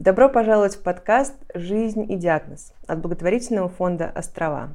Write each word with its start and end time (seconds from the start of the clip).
Добро 0.00 0.30
пожаловать 0.30 0.76
в 0.76 0.82
подкаст 0.82 1.34
«Жизнь 1.52 2.10
и 2.10 2.16
диагноз» 2.16 2.72
от 2.86 3.02
благотворительного 3.02 3.68
фонда 3.68 4.08
«Острова». 4.08 4.70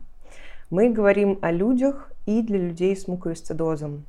Мы 0.69 0.91
говорим 0.91 1.39
о 1.41 1.51
людях 1.51 2.11
и 2.27 2.43
для 2.43 2.59
людей 2.59 2.95
с 2.95 3.07
муковисцидозом. 3.07 4.05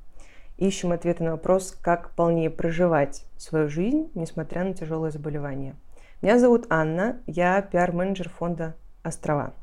Ищем 0.58 0.92
ответы 0.92 1.24
на 1.24 1.30
вопрос, 1.30 1.74
как 1.80 2.10
полнее 2.10 2.50
проживать 2.50 3.24
свою 3.38 3.70
жизнь, 3.70 4.10
несмотря 4.14 4.62
на 4.62 4.74
тяжелое 4.74 5.10
заболевание. 5.10 5.74
Меня 6.20 6.38
зовут 6.38 6.66
Анна, 6.68 7.16
я 7.26 7.62
пиар-менеджер 7.62 8.28
фонда 8.28 8.74
«Острова». 9.02 9.54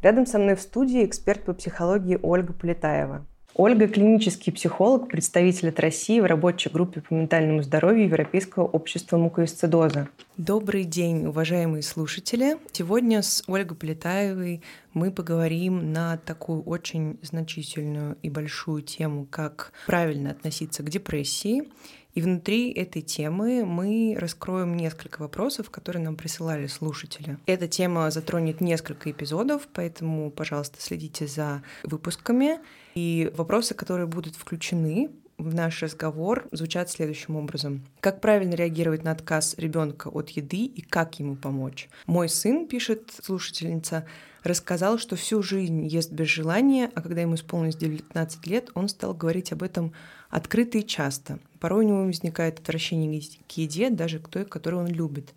Рядом 0.00 0.24
со 0.24 0.38
мной 0.38 0.54
в 0.54 0.62
студии 0.62 1.04
эксперт 1.04 1.42
по 1.44 1.52
психологии 1.52 2.18
Ольга 2.22 2.54
Полетаева– 2.54 3.26
Ольга– 3.56 3.86
клинический 3.88 4.52
психолог, 4.52 5.08
представитель 5.08 5.68
от 5.68 5.78
России 5.78 6.18
в 6.18 6.24
рабочей 6.24 6.70
группе 6.70 7.00
по 7.00 7.14
ментальному 7.14 7.62
здоровью 7.62 8.06
Европейского 8.06 8.64
общества 8.64 9.16
муковисцидоза. 9.16 10.08
Добрый 10.36 10.82
день, 10.82 11.26
уважаемые 11.26 11.84
слушатели. 11.84 12.56
Сегодня 12.72 13.22
с 13.22 13.44
Ольгой 13.46 13.76
Полетаевой 13.76 14.60
мы 14.92 15.12
поговорим 15.12 15.92
на 15.92 16.16
такую 16.16 16.62
очень 16.62 17.20
значительную 17.22 18.16
и 18.22 18.28
большую 18.28 18.82
тему, 18.82 19.24
как 19.30 19.72
правильно 19.86 20.32
относиться 20.32 20.82
к 20.82 20.90
депрессии. 20.90 21.68
И 22.14 22.20
внутри 22.20 22.72
этой 22.72 23.02
темы 23.02 23.64
мы 23.64 24.16
раскроем 24.18 24.76
несколько 24.76 25.20
вопросов, 25.22 25.70
которые 25.70 26.02
нам 26.02 26.16
присылали 26.16 26.66
слушатели. 26.66 27.38
Эта 27.46 27.68
тема 27.68 28.10
затронет 28.10 28.60
несколько 28.60 29.12
эпизодов, 29.12 29.68
поэтому, 29.72 30.32
пожалуйста, 30.32 30.80
следите 30.80 31.28
за 31.28 31.62
выпусками. 31.84 32.58
И 32.94 33.30
вопросы, 33.36 33.74
которые 33.74 34.06
будут 34.06 34.36
включены 34.36 35.10
в 35.36 35.52
наш 35.52 35.82
разговор, 35.82 36.46
звучат 36.52 36.90
следующим 36.90 37.36
образом. 37.36 37.84
Как 38.00 38.20
правильно 38.20 38.54
реагировать 38.54 39.02
на 39.02 39.10
отказ 39.10 39.54
ребенка 39.58 40.08
от 40.08 40.30
еды 40.30 40.64
и 40.64 40.80
как 40.80 41.18
ему 41.18 41.34
помочь? 41.34 41.88
Мой 42.06 42.28
сын, 42.28 42.68
пишет 42.68 43.12
слушательница, 43.22 44.06
рассказал, 44.44 44.98
что 44.98 45.16
всю 45.16 45.42
жизнь 45.42 45.86
ест 45.86 46.12
без 46.12 46.28
желания, 46.28 46.90
а 46.94 47.02
когда 47.02 47.22
ему 47.22 47.34
исполнилось 47.34 47.76
19 47.76 48.46
лет, 48.46 48.70
он 48.74 48.88
стал 48.88 49.12
говорить 49.14 49.52
об 49.52 49.62
этом 49.62 49.92
открыто 50.30 50.78
и 50.78 50.86
часто. 50.86 51.38
Порой 51.58 51.84
у 51.84 51.88
него 51.88 52.04
возникает 52.04 52.60
отвращение 52.60 53.20
к 53.48 53.52
еде, 53.52 53.90
даже 53.90 54.20
к 54.20 54.28
той, 54.28 54.44
которую 54.44 54.84
он 54.84 54.88
любит. 54.88 55.34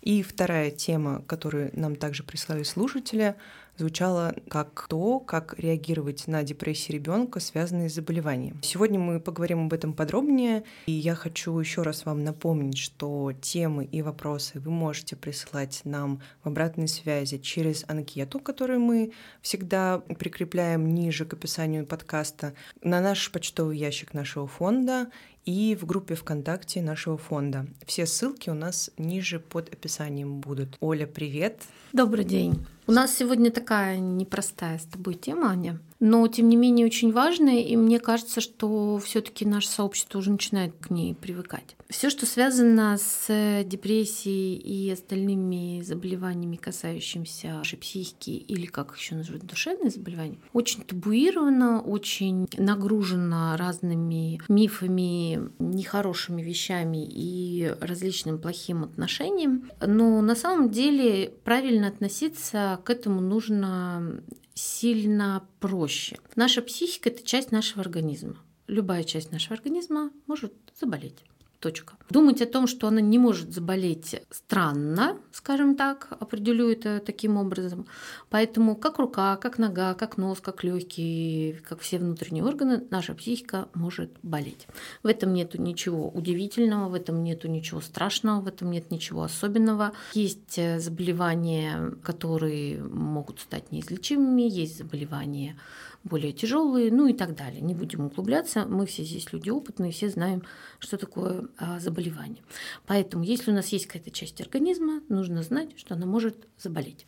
И 0.00 0.22
вторая 0.22 0.70
тема, 0.70 1.22
которую 1.26 1.70
нам 1.72 1.96
также 1.96 2.22
прислали 2.22 2.62
слушатели, 2.62 3.36
звучало 3.76 4.34
как 4.48 4.86
то, 4.88 5.20
как 5.20 5.58
реагировать 5.58 6.26
на 6.26 6.42
депрессии 6.42 6.92
ребенка, 6.92 7.40
связанные 7.40 7.88
с 7.88 7.94
заболеванием. 7.94 8.60
Сегодня 8.62 8.98
мы 8.98 9.20
поговорим 9.20 9.66
об 9.66 9.72
этом 9.72 9.92
подробнее, 9.92 10.64
и 10.86 10.92
я 10.92 11.14
хочу 11.14 11.58
еще 11.58 11.82
раз 11.82 12.04
вам 12.04 12.24
напомнить, 12.24 12.78
что 12.78 13.32
темы 13.40 13.84
и 13.84 14.02
вопросы 14.02 14.60
вы 14.60 14.70
можете 14.70 15.16
присылать 15.16 15.80
нам 15.84 16.20
в 16.42 16.48
обратной 16.48 16.88
связи 16.88 17.38
через 17.38 17.84
анкету, 17.88 18.38
которую 18.40 18.80
мы 18.80 19.12
всегда 19.40 19.98
прикрепляем 20.18 20.94
ниже 20.94 21.24
к 21.24 21.34
описанию 21.34 21.86
подкаста, 21.86 22.54
на 22.82 23.00
наш 23.00 23.30
почтовый 23.30 23.78
ящик 23.78 24.14
нашего 24.14 24.46
фонда 24.46 25.08
и 25.44 25.76
в 25.80 25.86
группе 25.86 26.14
ВКонтакте 26.14 26.82
нашего 26.82 27.18
фонда. 27.18 27.66
Все 27.86 28.06
ссылки 28.06 28.50
у 28.50 28.54
нас 28.54 28.90
ниже 28.98 29.38
под 29.38 29.72
описанием 29.72 30.40
будут. 30.40 30.76
Оля, 30.80 31.06
привет! 31.06 31.62
Добрый 31.92 32.24
день! 32.24 32.66
У 32.86 32.92
нас 32.92 33.16
сегодня 33.16 33.50
такая 33.50 33.98
непростая 33.98 34.78
с 34.78 34.84
тобой 34.84 35.14
тема, 35.14 35.50
Аня 35.50 35.80
но 36.00 36.26
тем 36.28 36.48
не 36.48 36.56
менее 36.56 36.86
очень 36.86 37.12
важная, 37.12 37.60
и 37.60 37.76
мне 37.76 37.98
кажется, 38.00 38.40
что 38.40 38.98
все-таки 38.98 39.44
наше 39.44 39.68
сообщество 39.68 40.18
уже 40.18 40.30
начинает 40.30 40.74
к 40.80 40.90
ней 40.90 41.14
привыкать. 41.14 41.76
Все, 41.88 42.10
что 42.10 42.26
связано 42.26 42.98
с 42.98 43.62
депрессией 43.64 44.56
и 44.56 44.90
остальными 44.90 45.82
заболеваниями, 45.82 46.56
касающимися 46.56 47.48
нашей 47.48 47.78
психики 47.78 48.30
или, 48.30 48.66
как 48.66 48.96
еще 48.96 49.14
называют, 49.14 49.46
душевные 49.46 49.90
заболевания, 49.90 50.38
очень 50.52 50.82
табуировано, 50.82 51.80
очень 51.80 52.48
нагружено 52.56 53.56
разными 53.56 54.40
мифами, 54.48 55.50
нехорошими 55.58 56.42
вещами 56.42 57.06
и 57.06 57.72
различным 57.80 58.38
плохим 58.38 58.84
отношением. 58.84 59.70
Но 59.80 60.20
на 60.20 60.34
самом 60.34 60.70
деле 60.70 61.32
правильно 61.44 61.88
относиться 61.88 62.80
к 62.84 62.90
этому 62.90 63.20
нужно 63.20 64.20
сильно 64.54 65.46
проще. 65.60 66.18
Наша 66.36 66.62
психика– 66.62 67.08
это 67.10 67.22
часть 67.24 67.52
нашего 67.52 67.82
организма. 67.82 68.36
Любая 68.66 69.04
часть 69.04 69.30
нашего 69.32 69.56
организма 69.56 70.10
может 70.26 70.54
заболеть. 70.78 71.22
Точка. 71.64 71.94
Думать 72.10 72.42
о 72.42 72.46
том, 72.46 72.66
что 72.66 72.88
она 72.88 73.00
не 73.00 73.18
может 73.18 73.54
заболеть, 73.54 74.20
странно, 74.30 75.16
скажем 75.32 75.76
так, 75.76 76.08
определю 76.20 76.70
это 76.70 77.00
таким 77.00 77.38
образом. 77.38 77.86
Поэтому 78.28 78.76
как 78.76 78.98
рука, 78.98 79.36
как 79.36 79.56
нога, 79.56 79.94
как 79.94 80.18
нос, 80.18 80.40
как 80.42 80.62
легкие, 80.62 81.54
как 81.66 81.80
все 81.80 81.98
внутренние 81.98 82.44
органы, 82.44 82.84
наша 82.90 83.14
психика 83.14 83.68
может 83.72 84.10
болеть. 84.22 84.66
В 85.02 85.06
этом 85.06 85.32
нет 85.32 85.58
ничего 85.58 86.10
удивительного, 86.10 86.90
в 86.90 86.94
этом 86.94 87.24
нет 87.24 87.44
ничего 87.44 87.80
страшного, 87.80 88.42
в 88.42 88.46
этом 88.48 88.70
нет 88.70 88.90
ничего 88.90 89.22
особенного. 89.22 89.92
Есть 90.12 90.58
э, 90.58 90.80
заболевания, 90.80 91.94
которые 92.02 92.82
могут 92.82 93.40
стать 93.40 93.72
неизлечимыми, 93.72 94.42
есть 94.42 94.76
заболевания 94.76 95.56
более 96.04 96.32
тяжелые, 96.32 96.92
ну 96.92 97.08
и 97.08 97.14
так 97.14 97.34
далее. 97.34 97.62
Не 97.62 97.74
будем 97.74 98.04
углубляться, 98.06 98.66
мы 98.66 98.84
все 98.86 99.02
здесь 99.02 99.32
люди 99.32 99.48
опытные, 99.48 99.90
все 99.90 100.10
знаем, 100.10 100.42
что 100.78 100.98
такое 100.98 101.48
а, 101.56 101.80
заболевание. 101.80 102.42
Поэтому, 102.86 103.24
если 103.24 103.50
у 103.50 103.54
нас 103.54 103.68
есть 103.68 103.86
какая-то 103.86 104.10
часть 104.10 104.40
организма, 104.40 105.00
нужно 105.08 105.42
знать, 105.42 105.78
что 105.78 105.94
она 105.94 106.04
может 106.04 106.46
заболеть. 106.58 107.06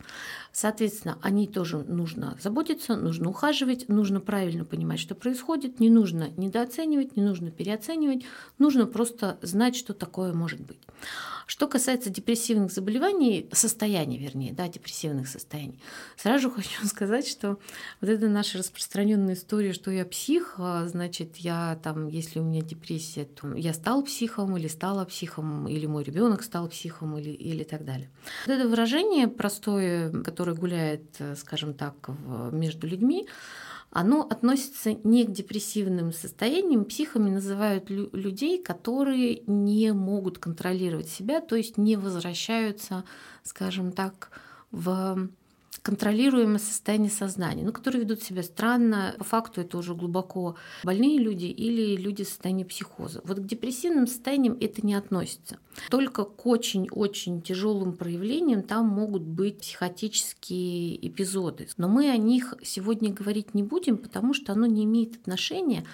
Соответственно, 0.50 1.18
о 1.20 1.30
ней 1.30 1.46
тоже 1.46 1.78
нужно 1.78 2.38
заботиться, 2.40 2.96
нужно 2.96 3.28
ухаживать, 3.28 3.88
нужно 3.88 4.20
правильно 4.20 4.64
понимать, 4.64 4.98
что 4.98 5.14
происходит, 5.14 5.78
не 5.78 5.90
нужно 5.90 6.30
недооценивать, 6.36 7.16
не 7.16 7.22
нужно 7.22 7.50
переоценивать, 7.50 8.24
нужно 8.58 8.86
просто 8.86 9.38
знать, 9.42 9.76
что 9.76 9.92
такое 9.92 10.32
может 10.32 10.60
быть. 10.60 10.80
Что 11.46 11.68
касается 11.68 12.10
депрессивных 12.10 12.72
заболеваний, 12.72 13.48
состояний, 13.52 14.18
вернее, 14.18 14.52
да, 14.52 14.66
депрессивных 14.66 15.28
состояний, 15.28 15.80
сразу 16.16 16.50
хочу 16.50 16.86
сказать, 16.86 17.28
что 17.28 17.58
вот 18.00 18.10
это 18.10 18.28
наша 18.28 18.58
распространенная 18.86 19.34
история, 19.34 19.72
что 19.72 19.90
я 19.90 20.04
псих, 20.04 20.54
а, 20.58 20.86
значит, 20.86 21.38
я 21.38 21.76
там, 21.82 22.06
если 22.06 22.38
у 22.38 22.44
меня 22.44 22.62
депрессия, 22.62 23.24
то 23.24 23.52
я 23.54 23.74
стал 23.74 24.04
психом 24.04 24.56
или 24.56 24.68
стала 24.68 25.04
психом, 25.04 25.66
или 25.66 25.86
мой 25.86 26.04
ребенок 26.04 26.44
стал 26.44 26.68
психом, 26.68 27.18
или, 27.18 27.30
или 27.30 27.64
так 27.64 27.84
далее. 27.84 28.08
Вот 28.46 28.52
это 28.52 28.68
выражение 28.68 29.26
простое, 29.26 30.12
которое 30.22 30.54
гуляет, 30.54 31.04
скажем 31.36 31.74
так, 31.74 31.94
между 32.52 32.86
людьми, 32.86 33.26
оно 33.90 34.20
относится 34.22 34.92
не 34.92 35.24
к 35.24 35.32
депрессивным 35.32 36.12
состояниям. 36.12 36.84
Психами 36.84 37.30
называют 37.30 37.90
лю- 37.90 38.10
людей, 38.12 38.62
которые 38.62 39.42
не 39.48 39.92
могут 39.92 40.38
контролировать 40.38 41.08
себя, 41.08 41.40
то 41.40 41.56
есть 41.56 41.76
не 41.76 41.96
возвращаются, 41.96 43.02
скажем 43.42 43.90
так, 43.90 44.30
в 44.70 45.28
контролируемое 45.86 46.58
состояние 46.58 47.12
сознания, 47.12 47.62
но 47.62 47.70
которые 47.70 48.02
ведут 48.02 48.20
себя 48.20 48.42
странно. 48.42 49.14
По 49.18 49.24
факту 49.24 49.60
это 49.60 49.78
уже 49.78 49.94
глубоко 49.94 50.56
больные 50.82 51.16
люди 51.20 51.44
или 51.44 51.94
люди 51.94 52.24
в 52.24 52.28
состоянии 52.28 52.64
психоза. 52.64 53.20
Вот 53.22 53.38
к 53.38 53.46
депрессивным 53.46 54.08
состояниям 54.08 54.56
это 54.60 54.84
не 54.84 54.94
относится. 54.94 55.58
Только 55.88 56.24
к 56.24 56.44
очень-очень 56.44 57.40
тяжелым 57.40 57.92
проявлениям 57.92 58.64
там 58.64 58.88
могут 58.88 59.22
быть 59.22 59.60
психотические 59.60 61.06
эпизоды. 61.06 61.68
Но 61.76 61.88
мы 61.88 62.10
о 62.10 62.16
них 62.16 62.54
сегодня 62.64 63.12
говорить 63.12 63.54
не 63.54 63.62
будем, 63.62 63.96
потому 63.96 64.34
что 64.34 64.54
оно 64.54 64.66
не 64.66 64.82
имеет 64.82 65.14
отношения 65.14 65.84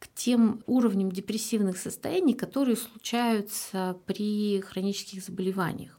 к 0.00 0.08
тем 0.12 0.64
уровням 0.66 1.12
депрессивных 1.12 1.78
состояний, 1.78 2.34
которые 2.34 2.76
случаются 2.76 3.96
при 4.06 4.60
хронических 4.60 5.22
заболеваниях. 5.22 5.96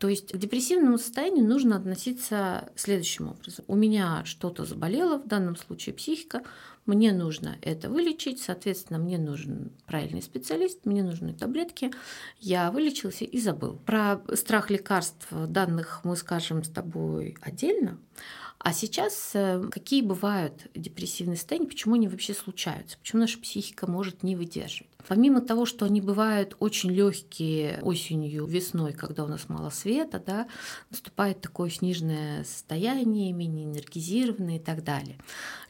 То 0.00 0.08
есть 0.08 0.32
к 0.32 0.36
депрессивному 0.38 0.96
состоянию 0.96 1.44
нужно 1.44 1.76
относиться 1.76 2.70
следующим 2.74 3.28
образом. 3.28 3.66
У 3.68 3.76
меня 3.76 4.22
что-то 4.24 4.64
заболело, 4.64 5.18
в 5.18 5.28
данном 5.28 5.56
случае 5.56 5.94
психика, 5.94 6.42
мне 6.86 7.12
нужно 7.12 7.58
это 7.60 7.90
вылечить, 7.90 8.40
соответственно, 8.40 8.98
мне 8.98 9.18
нужен 9.18 9.72
правильный 9.84 10.22
специалист, 10.22 10.86
мне 10.86 11.02
нужны 11.02 11.34
таблетки. 11.34 11.92
Я 12.38 12.70
вылечился 12.70 13.26
и 13.26 13.38
забыл. 13.38 13.76
Про 13.76 14.22
страх 14.36 14.70
лекарств 14.70 15.28
данных 15.30 16.00
мы 16.02 16.16
скажем 16.16 16.64
с 16.64 16.70
тобой 16.70 17.36
отдельно. 17.42 17.98
А 18.58 18.72
сейчас 18.72 19.32
э, 19.34 19.62
какие 19.70 20.00
бывают 20.00 20.66
депрессивные 20.74 21.36
состояния, 21.36 21.66
почему 21.66 21.94
они 21.94 22.08
вообще 22.08 22.32
случаются, 22.32 22.96
почему 22.98 23.20
наша 23.20 23.38
психика 23.38 23.90
может 23.90 24.22
не 24.22 24.34
выдерживать? 24.34 24.90
Помимо 25.08 25.40
того, 25.40 25.66
что 25.66 25.84
они 25.84 26.00
бывают 26.00 26.56
очень 26.60 26.90
легкие 26.90 27.80
осенью, 27.82 28.46
весной, 28.46 28.92
когда 28.92 29.24
у 29.24 29.28
нас 29.28 29.48
мало 29.48 29.70
света, 29.70 30.22
да, 30.24 30.46
наступает 30.90 31.40
такое 31.40 31.70
сниженное 31.70 32.44
состояние, 32.44 33.32
менее 33.32 33.66
энергизированное 33.66 34.56
и 34.56 34.60
так 34.60 34.84
далее. 34.84 35.18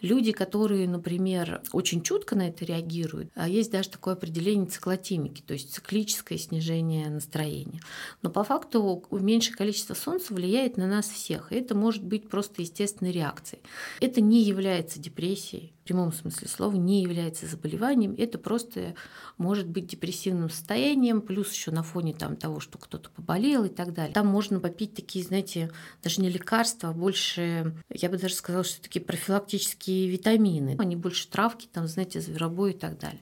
Люди, 0.00 0.32
которые, 0.32 0.88
например, 0.88 1.62
очень 1.72 2.02
чутко 2.02 2.36
на 2.36 2.48
это 2.48 2.64
реагируют, 2.64 3.30
а 3.34 3.48
есть 3.48 3.70
даже 3.70 3.90
такое 3.90 4.14
определение 4.14 4.66
циклотимики, 4.66 5.42
то 5.42 5.52
есть 5.52 5.74
циклическое 5.74 6.38
снижение 6.38 7.08
настроения. 7.08 7.80
Но 8.22 8.30
по 8.30 8.44
факту 8.44 9.04
меньшее 9.10 9.56
количество 9.56 9.94
солнца 9.94 10.32
влияет 10.34 10.76
на 10.76 10.86
нас 10.86 11.08
всех, 11.08 11.52
и 11.52 11.56
это 11.56 11.74
может 11.74 12.04
быть 12.04 12.28
просто 12.28 12.62
естественной 12.62 13.12
реакцией. 13.12 13.62
Это 14.00 14.20
не 14.20 14.42
является 14.42 14.98
депрессией, 14.98 15.72
прямом 15.90 16.12
смысле 16.12 16.46
слова 16.46 16.76
не 16.76 17.02
является 17.02 17.46
заболеванием, 17.46 18.14
это 18.16 18.38
просто 18.38 18.94
может 19.38 19.66
быть 19.66 19.88
депрессивным 19.88 20.48
состоянием, 20.48 21.20
плюс 21.20 21.52
еще 21.52 21.72
на 21.72 21.82
фоне 21.82 22.14
там, 22.14 22.36
того, 22.36 22.60
что 22.60 22.78
кто-то 22.78 23.10
поболел 23.10 23.64
и 23.64 23.68
так 23.68 23.92
далее. 23.92 24.14
Там 24.14 24.28
можно 24.28 24.60
попить 24.60 24.94
такие, 24.94 25.24
знаете, 25.24 25.72
даже 26.04 26.20
не 26.20 26.30
лекарства, 26.30 26.90
а 26.90 26.92
больше, 26.92 27.74
я 27.88 28.08
бы 28.08 28.18
даже 28.18 28.34
сказала, 28.34 28.62
что 28.62 28.80
такие 28.80 29.04
профилактические 29.04 30.08
витамины. 30.08 30.76
Они 30.78 30.94
больше 30.94 31.28
травки, 31.28 31.66
там, 31.72 31.88
знаете, 31.88 32.20
зверобой 32.20 32.70
и 32.70 32.78
так 32.78 32.96
далее. 33.00 33.20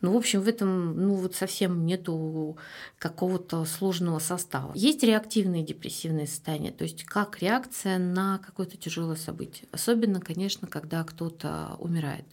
Ну, 0.00 0.12
в 0.12 0.16
общем, 0.16 0.40
в 0.40 0.48
этом, 0.48 1.00
ну, 1.00 1.14
вот 1.14 1.36
совсем 1.36 1.86
нету 1.86 2.58
какого-то 2.98 3.64
сложного 3.64 4.18
состава. 4.18 4.72
Есть 4.74 5.04
реактивные 5.04 5.62
депрессивные 5.62 6.26
состояния, 6.26 6.72
то 6.72 6.82
есть 6.82 7.04
как 7.04 7.40
реакция 7.40 7.98
на 7.98 8.38
какое-то 8.38 8.76
тяжелое 8.76 9.16
событие. 9.16 9.68
Особенно, 9.70 10.20
конечно, 10.20 10.66
когда 10.66 11.04
кто-то 11.04 11.76
умирает 11.78 12.07
умирает. 12.08 12.24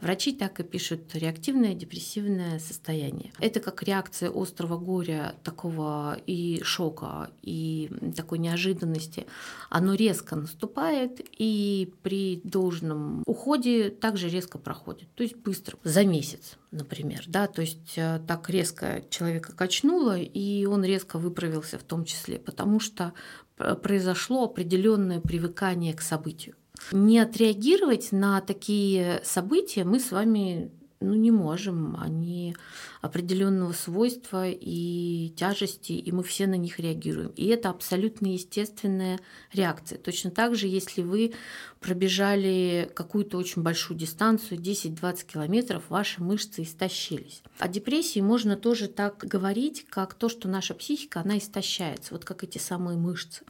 Врачи 0.00 0.32
так 0.32 0.60
и 0.60 0.62
пишут 0.62 1.14
реактивное 1.14 1.74
депрессивное 1.74 2.58
состояние. 2.58 3.32
Это 3.38 3.60
как 3.60 3.82
реакция 3.82 4.30
острого 4.30 4.76
горя, 4.78 5.34
такого 5.44 6.18
и 6.26 6.60
шока, 6.64 7.30
и 7.42 7.90
такой 8.16 8.38
неожиданности. 8.38 9.26
Оно 9.70 9.94
резко 9.94 10.36
наступает 10.36 11.20
и 11.38 11.92
при 12.02 12.40
должном 12.44 13.22
уходе 13.26 13.90
также 13.90 14.28
резко 14.28 14.58
проходит, 14.58 15.08
то 15.14 15.22
есть 15.22 15.36
быстро, 15.36 15.78
за 15.84 16.04
месяц 16.04 16.58
например, 16.70 17.24
да, 17.26 17.48
то 17.48 17.60
есть 17.60 17.92
э, 17.96 18.18
так 18.26 18.48
резко 18.48 19.04
человека 19.10 19.52
качнуло, 19.54 20.18
и 20.18 20.64
он 20.64 20.82
резко 20.84 21.18
выправился 21.18 21.78
в 21.78 21.82
том 21.82 22.06
числе, 22.06 22.38
потому 22.38 22.80
что 22.80 23.12
э, 23.58 23.74
произошло 23.74 24.44
определенное 24.44 25.20
привыкание 25.20 25.92
к 25.92 26.00
событию. 26.00 26.54
Не 26.90 27.20
отреагировать 27.20 28.12
на 28.12 28.40
такие 28.40 29.20
события 29.24 29.84
мы 29.84 30.00
с 30.00 30.10
вами 30.10 30.70
ну, 31.02 31.14
не 31.14 31.30
можем. 31.30 31.96
Они 32.00 32.54
определенного 33.00 33.72
свойства 33.72 34.48
и 34.48 35.32
тяжести, 35.36 35.92
и 35.92 36.12
мы 36.12 36.22
все 36.22 36.46
на 36.46 36.54
них 36.54 36.78
реагируем. 36.78 37.32
И 37.36 37.46
это 37.46 37.70
абсолютно 37.70 38.28
естественная 38.28 39.20
реакция. 39.52 39.98
Точно 39.98 40.30
так 40.30 40.54
же, 40.54 40.68
если 40.68 41.02
вы 41.02 41.34
пробежали 41.80 42.90
какую-то 42.94 43.36
очень 43.36 43.62
большую 43.62 43.98
дистанцию, 43.98 44.60
10-20 44.60 45.26
километров, 45.26 45.82
ваши 45.88 46.22
мышцы 46.22 46.62
истощились. 46.62 47.42
О 47.58 47.68
депрессии 47.68 48.20
можно 48.20 48.56
тоже 48.56 48.88
так 48.88 49.18
говорить, 49.18 49.84
как 49.88 50.14
то, 50.14 50.28
что 50.28 50.48
наша 50.48 50.74
психика, 50.74 51.20
она 51.20 51.38
истощается, 51.38 52.14
вот 52.14 52.24
как 52.24 52.44
эти 52.44 52.58
самые 52.58 52.96
мышцы. 52.96 53.44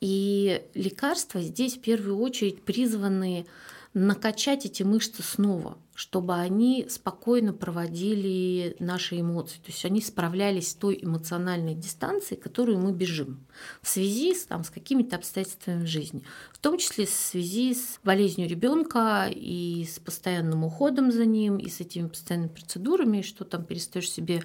И 0.00 0.62
лекарства 0.74 1.40
здесь 1.42 1.76
в 1.76 1.80
первую 1.80 2.18
очередь 2.18 2.64
призваны 2.64 3.46
накачать 3.92 4.64
эти 4.64 4.82
мышцы 4.82 5.22
снова, 5.22 5.78
чтобы 6.00 6.32
они 6.32 6.86
спокойно 6.88 7.52
проводили 7.52 8.74
наши 8.78 9.20
эмоции. 9.20 9.56
То 9.56 9.66
есть 9.66 9.84
они 9.84 10.00
справлялись 10.00 10.70
с 10.70 10.74
той 10.74 10.98
эмоциональной 11.02 11.74
дистанцией, 11.74 12.40
которую 12.40 12.78
мы 12.78 12.92
бежим 12.92 13.46
в 13.82 13.88
связи 13.88 14.34
с, 14.34 14.46
там, 14.46 14.64
с 14.64 14.70
какими-то 14.70 15.16
обстоятельствами 15.16 15.84
в 15.84 15.86
жизни. 15.86 16.22
В 16.52 16.58
том 16.58 16.78
числе 16.78 17.04
в 17.04 17.10
связи 17.10 17.74
с 17.74 18.00
болезнью 18.02 18.48
ребенка 18.48 19.28
и 19.30 19.84
с 19.84 19.98
постоянным 19.98 20.64
уходом 20.64 21.12
за 21.12 21.26
ним, 21.26 21.58
и 21.58 21.68
с 21.68 21.80
этими 21.80 22.08
постоянными 22.08 22.48
процедурами, 22.48 23.20
что 23.20 23.44
там 23.44 23.66
перестаешь 23.66 24.10
себе 24.10 24.42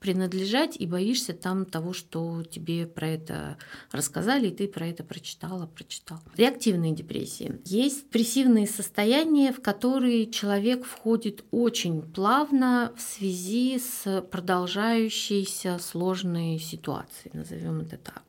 принадлежать 0.00 0.76
и 0.76 0.86
боишься 0.86 1.34
там 1.34 1.66
того, 1.66 1.92
что 1.92 2.42
тебе 2.42 2.86
про 2.86 3.08
это 3.08 3.58
рассказали, 3.92 4.48
и 4.48 4.54
ты 4.54 4.66
про 4.66 4.88
это 4.88 5.04
прочитала, 5.04 5.66
прочитал. 5.66 6.18
Реактивные 6.36 6.92
депрессии. 6.92 7.60
Есть 7.64 8.06
депрессивные 8.06 8.66
состояния, 8.66 9.52
в 9.52 9.62
которые 9.62 10.26
человек 10.30 10.84
входит 10.96 11.44
очень 11.50 12.02
плавно 12.02 12.92
в 12.96 13.00
связи 13.00 13.78
с 13.78 14.22
продолжающейся 14.22 15.78
сложной 15.78 16.58
ситуацией, 16.58 17.30
назовем 17.34 17.80
это 17.80 17.96
так. 17.96 18.22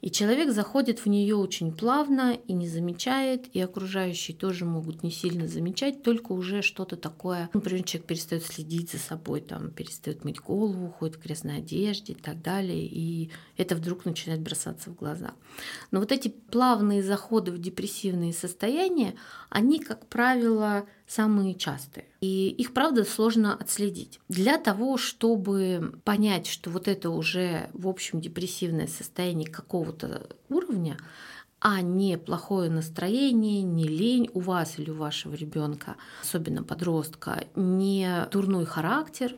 И 0.00 0.10
человек 0.10 0.50
заходит 0.52 1.00
в 1.00 1.06
нее 1.06 1.36
очень 1.36 1.72
плавно 1.72 2.36
и 2.46 2.52
не 2.52 2.68
замечает, 2.68 3.46
и 3.54 3.60
окружающие 3.60 4.36
тоже 4.36 4.64
могут 4.64 5.02
не 5.02 5.10
сильно 5.10 5.46
замечать, 5.46 6.02
только 6.02 6.32
уже 6.32 6.62
что-то 6.62 6.96
такое. 6.96 7.48
Например, 7.54 7.84
человек 7.84 8.08
перестает 8.08 8.44
следить 8.44 8.90
за 8.90 8.98
собой, 8.98 9.40
там, 9.40 9.70
перестает 9.70 10.24
мыть 10.24 10.40
голову, 10.40 10.90
ходит 10.90 11.16
в 11.16 11.22
грязной 11.22 11.58
одежде 11.58 12.12
и 12.12 12.16
так 12.16 12.42
далее, 12.42 12.84
и 12.84 13.30
это 13.56 13.76
вдруг 13.76 14.04
начинает 14.04 14.40
бросаться 14.40 14.90
в 14.90 14.94
глаза. 14.94 15.32
Но 15.90 16.00
вот 16.00 16.12
эти 16.12 16.28
плавные 16.28 17.02
заходы 17.02 17.52
в 17.52 17.58
депрессивные 17.58 18.32
состояния, 18.32 19.14
они, 19.48 19.78
как 19.78 20.06
правило, 20.08 20.86
самые 21.06 21.54
частые. 21.54 22.06
И 22.20 22.48
их, 22.48 22.72
правда, 22.72 23.04
сложно 23.04 23.54
отследить. 23.54 24.20
Для 24.28 24.58
того, 24.58 24.96
чтобы 24.96 26.00
понять, 26.04 26.46
что 26.46 26.70
вот 26.70 26.88
это 26.88 27.10
уже, 27.10 27.70
в 27.72 27.88
общем, 27.88 28.20
депрессивное 28.20 28.86
состояние 28.86 29.48
какого-то 29.48 30.28
уровня, 30.48 30.96
а 31.60 31.80
не 31.80 32.18
плохое 32.18 32.70
настроение, 32.70 33.62
не 33.62 33.84
лень 33.84 34.28
у 34.34 34.40
вас 34.40 34.78
или 34.78 34.90
у 34.90 34.96
вашего 34.96 35.34
ребенка, 35.34 35.96
особенно 36.22 36.62
подростка, 36.62 37.44
не 37.54 38.28
дурной 38.30 38.66
характер, 38.66 39.34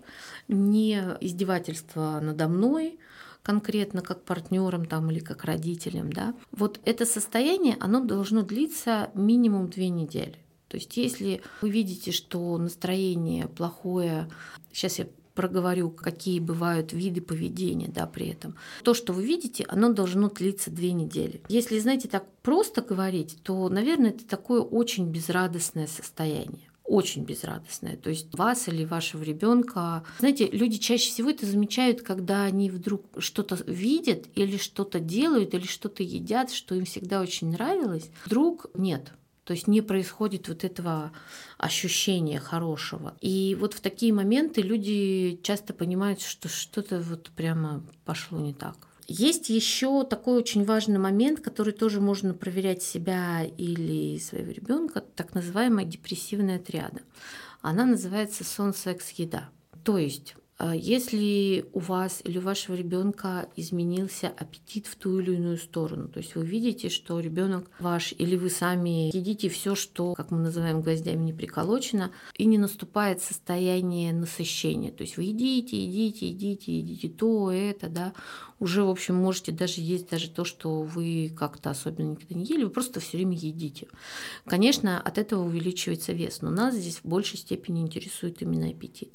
не 0.48 1.00
издевательство 1.20 2.18
надо 2.20 2.48
мной, 2.48 2.98
конкретно 3.44 4.02
как 4.02 4.24
партнером 4.24 4.86
там 4.86 5.08
или 5.12 5.20
как 5.20 5.44
родителям, 5.44 6.12
да. 6.12 6.34
Вот 6.50 6.80
это 6.84 7.06
состояние, 7.06 7.76
оно 7.78 8.00
должно 8.00 8.42
длиться 8.42 9.10
минимум 9.14 9.68
две 9.68 9.88
недели. 9.88 10.36
То 10.68 10.76
есть 10.76 10.96
если 10.96 11.42
вы 11.60 11.70
видите, 11.70 12.12
что 12.12 12.56
настроение 12.58 13.48
плохое, 13.48 14.28
сейчас 14.72 14.98
я 14.98 15.06
проговорю, 15.36 15.90
какие 15.90 16.40
бывают 16.40 16.92
виды 16.92 17.20
поведения 17.20 17.88
да, 17.88 18.06
при 18.06 18.28
этом. 18.28 18.56
То, 18.82 18.94
что 18.94 19.12
вы 19.12 19.24
видите, 19.24 19.64
оно 19.68 19.92
должно 19.92 20.28
длиться 20.28 20.70
две 20.70 20.92
недели. 20.92 21.42
Если, 21.48 21.78
знаете, 21.78 22.08
так 22.08 22.24
просто 22.42 22.82
говорить, 22.82 23.38
то, 23.44 23.68
наверное, 23.68 24.10
это 24.10 24.26
такое 24.26 24.62
очень 24.62 25.06
безрадостное 25.10 25.86
состояние 25.86 26.70
очень 26.86 27.24
безрадостное. 27.24 27.96
То 27.96 28.10
есть 28.10 28.32
вас 28.32 28.68
или 28.68 28.84
вашего 28.84 29.22
ребенка. 29.22 30.04
Знаете, 30.20 30.48
люди 30.48 30.78
чаще 30.78 31.10
всего 31.10 31.30
это 31.30 31.44
замечают, 31.44 32.02
когда 32.02 32.44
они 32.44 32.70
вдруг 32.70 33.02
что-то 33.18 33.58
видят 33.66 34.26
или 34.34 34.56
что-то 34.56 35.00
делают, 35.00 35.52
или 35.52 35.66
что-то 35.66 36.04
едят, 36.04 36.52
что 36.52 36.74
им 36.74 36.84
всегда 36.84 37.20
очень 37.20 37.50
нравилось. 37.50 38.08
Вдруг 38.24 38.66
нет. 38.74 39.12
То 39.46 39.52
есть 39.52 39.68
не 39.68 39.80
происходит 39.80 40.48
вот 40.48 40.64
этого 40.64 41.12
ощущения 41.56 42.40
хорошего. 42.40 43.16
И 43.20 43.56
вот 43.60 43.74
в 43.74 43.80
такие 43.80 44.12
моменты 44.12 44.60
люди 44.60 45.38
часто 45.44 45.72
понимают, 45.72 46.20
что 46.20 46.48
что-то 46.48 46.98
вот 47.00 47.30
прямо 47.30 47.84
пошло 48.04 48.40
не 48.40 48.52
так. 48.52 48.76
Есть 49.06 49.48
еще 49.48 50.02
такой 50.02 50.36
очень 50.36 50.64
важный 50.64 50.98
момент, 50.98 51.40
который 51.40 51.72
тоже 51.72 52.00
можно 52.00 52.34
проверять 52.34 52.82
себя 52.82 53.44
или 53.44 54.18
своего 54.18 54.50
ребенка, 54.50 55.00
так 55.00 55.32
называемая 55.32 55.84
депрессивная 55.84 56.58
триада. 56.58 57.02
Она 57.62 57.84
называется 57.84 58.42
сон, 58.42 58.74
секс, 58.74 59.10
еда. 59.10 59.48
То 59.84 59.96
есть 59.96 60.34
если 60.74 61.66
у 61.72 61.80
вас 61.80 62.22
или 62.24 62.38
у 62.38 62.40
вашего 62.40 62.74
ребенка 62.74 63.48
изменился 63.56 64.28
аппетит 64.28 64.86
в 64.86 64.96
ту 64.96 65.20
или 65.20 65.34
иную 65.34 65.58
сторону, 65.58 66.08
то 66.08 66.18
есть 66.18 66.34
вы 66.34 66.46
видите, 66.46 66.88
что 66.88 67.20
ребенок 67.20 67.70
ваш 67.78 68.14
или 68.16 68.36
вы 68.36 68.48
сами 68.48 69.14
едите 69.14 69.50
все, 69.50 69.74
что, 69.74 70.14
как 70.14 70.30
мы 70.30 70.38
называем, 70.38 70.80
гвоздями 70.80 71.24
не 71.24 71.32
приколочено, 71.34 72.10
и 72.34 72.46
не 72.46 72.56
наступает 72.56 73.20
состояние 73.22 74.14
насыщения. 74.14 74.90
То 74.92 75.02
есть 75.02 75.18
вы 75.18 75.24
едите, 75.24 75.76
едите, 75.76 76.28
едите, 76.28 76.78
едите 76.78 77.08
то, 77.10 77.52
это, 77.52 77.88
да, 77.88 78.14
уже, 78.58 78.82
в 78.82 78.88
общем, 78.88 79.16
можете 79.16 79.52
даже 79.52 79.82
есть 79.82 80.08
даже 80.08 80.30
то, 80.30 80.44
что 80.44 80.80
вы 80.82 81.34
как-то 81.36 81.70
особенно 81.70 82.12
никогда 82.12 82.34
не 82.34 82.46
ели, 82.46 82.64
вы 82.64 82.70
просто 82.70 83.00
все 83.00 83.18
время 83.18 83.36
едите. 83.36 83.88
Конечно, 84.46 84.98
от 84.98 85.18
этого 85.18 85.44
увеличивается 85.44 86.12
вес, 86.12 86.40
но 86.40 86.50
нас 86.50 86.74
здесь 86.74 86.96
в 86.96 87.04
большей 87.04 87.38
степени 87.38 87.82
интересует 87.82 88.40
именно 88.40 88.68
аппетит. 88.68 89.12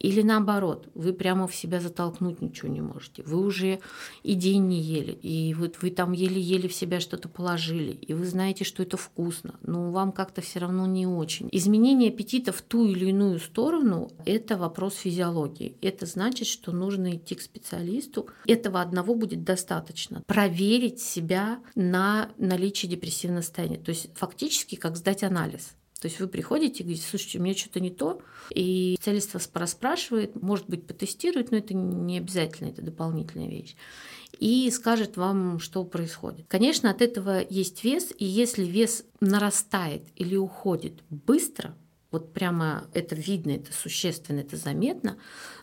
Или 0.00 0.22
наоборот, 0.22 0.88
вы 0.94 1.12
прямо 1.12 1.46
в 1.46 1.54
себя 1.54 1.78
затолкнуть 1.78 2.40
ничего 2.40 2.72
не 2.72 2.80
можете. 2.80 3.22
Вы 3.22 3.44
уже 3.44 3.80
и 4.22 4.34
день 4.34 4.66
не 4.66 4.80
ели, 4.80 5.12
и 5.12 5.52
вот 5.54 5.82
вы 5.82 5.90
там 5.90 6.12
еле-еле 6.12 6.68
в 6.68 6.74
себя 6.74 7.00
что-то 7.00 7.28
положили, 7.28 7.92
и 7.92 8.14
вы 8.14 8.24
знаете, 8.24 8.64
что 8.64 8.82
это 8.82 8.96
вкусно, 8.96 9.60
но 9.62 9.90
вам 9.90 10.12
как-то 10.12 10.40
все 10.40 10.58
равно 10.58 10.86
не 10.86 11.06
очень. 11.06 11.50
Изменение 11.52 12.10
аппетита 12.10 12.50
в 12.50 12.62
ту 12.62 12.86
или 12.86 13.10
иную 13.10 13.38
сторону– 13.38 14.10
это 14.24 14.56
вопрос 14.56 14.94
физиологии. 14.94 15.76
Это 15.82 16.06
значит, 16.06 16.46
что 16.48 16.72
нужно 16.72 17.16
идти 17.16 17.34
к 17.34 17.42
специалисту. 17.42 18.28
Этого 18.46 18.80
одного 18.80 19.14
будет 19.14 19.44
достаточно. 19.44 20.22
Проверить 20.26 21.00
себя 21.00 21.60
на 21.74 22.30
наличие 22.38 22.90
депрессивного 22.90 23.42
состояния. 23.42 23.76
То 23.76 23.90
есть 23.90 24.08
фактически 24.14 24.76
как 24.76 24.96
сдать 24.96 25.22
анализ. 25.22 25.74
То 26.00 26.08
есть 26.08 26.18
вы 26.18 26.28
приходите 26.28 26.80
и 26.80 26.82
говорите, 26.82 27.06
слушайте, 27.08 27.38
у 27.38 27.42
меня 27.42 27.54
что-то 27.54 27.80
не 27.80 27.90
то, 27.90 28.22
и 28.50 28.94
специалист 28.96 29.34
вас 29.34 29.46
порасспрашивает, 29.46 30.40
может 30.40 30.68
быть, 30.68 30.86
потестирует, 30.86 31.50
но 31.50 31.58
это 31.58 31.74
не 31.74 32.18
обязательно, 32.18 32.68
это 32.68 32.82
дополнительная 32.82 33.48
вещь 33.48 33.76
и 34.38 34.70
скажет 34.70 35.16
вам, 35.16 35.58
что 35.58 35.84
происходит. 35.84 36.46
Конечно, 36.48 36.90
от 36.90 37.02
этого 37.02 37.44
есть 37.48 37.84
вес, 37.84 38.12
и 38.18 38.24
если 38.24 38.64
вес 38.64 39.04
нарастает 39.20 40.02
или 40.16 40.34
уходит 40.36 41.02
быстро, 41.10 41.76
вот 42.10 42.32
прямо 42.32 42.88
это 42.94 43.14
видно, 43.14 43.52
это 43.52 43.72
существенно, 43.72 44.40
это 44.40 44.56
заметно, 44.56 45.18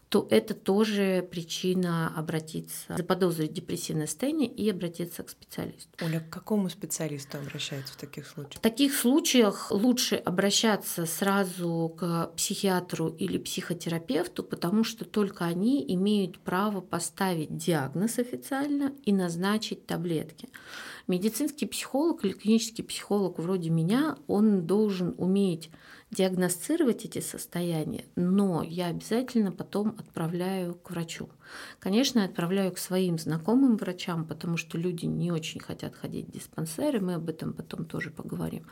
то 0.09 0.25
это 0.29 0.53
тоже 0.53 1.27
причина 1.29 2.13
обратиться, 2.15 2.95
заподозрить 2.95 3.51
депрессивное 3.51 4.07
состояние 4.07 4.49
и 4.49 4.69
обратиться 4.69 5.23
к 5.23 5.29
специалисту. 5.29 5.89
Оля, 6.01 6.21
к 6.21 6.29
какому 6.29 6.69
специалисту 6.69 7.37
обращаются 7.37 7.93
в 7.93 7.97
таких 7.97 8.25
случаях? 8.25 8.53
В 8.55 8.59
таких 8.59 8.93
случаях 8.93 9.69
лучше 9.71 10.15
обращаться 10.15 11.05
сразу 11.05 11.93
к 11.97 12.31
психиатру 12.37 13.09
или 13.09 13.37
психотерапевту, 13.37 14.43
потому 14.43 14.85
что 14.85 15.03
только 15.03 15.45
они 15.45 15.83
имеют 15.93 16.39
право 16.39 16.79
поставить 16.79 17.57
диагноз 17.57 18.17
официально 18.17 18.93
и 19.03 19.11
назначить 19.11 19.85
таблетки. 19.85 20.47
Медицинский 21.07 21.65
психолог 21.65 22.25
или 22.25 22.33
клинический 22.33 22.83
психолог 22.83 23.39
вроде 23.39 23.69
меня, 23.69 24.17
он 24.27 24.67
должен 24.67 25.15
уметь 25.17 25.71
диагностировать 26.11 27.05
эти 27.05 27.19
состояния, 27.19 28.05
но 28.17 28.61
я 28.61 28.87
обязательно 28.87 29.53
потом 29.53 29.95
отправляю 29.97 30.75
к 30.75 30.89
врачу. 30.91 31.29
Конечно, 31.79 32.25
отправляю 32.25 32.73
к 32.73 32.77
своим 32.77 33.17
знакомым 33.17 33.77
врачам, 33.77 34.25
потому 34.25 34.57
что 34.57 34.77
люди 34.77 35.05
не 35.05 35.31
очень 35.31 35.61
хотят 35.61 35.95
ходить 35.95 36.27
в 36.27 36.31
диспансеры, 36.31 36.99
мы 36.99 37.13
об 37.15 37.29
этом 37.29 37.53
потом 37.53 37.85
тоже 37.85 38.09
поговорим. 38.09 38.65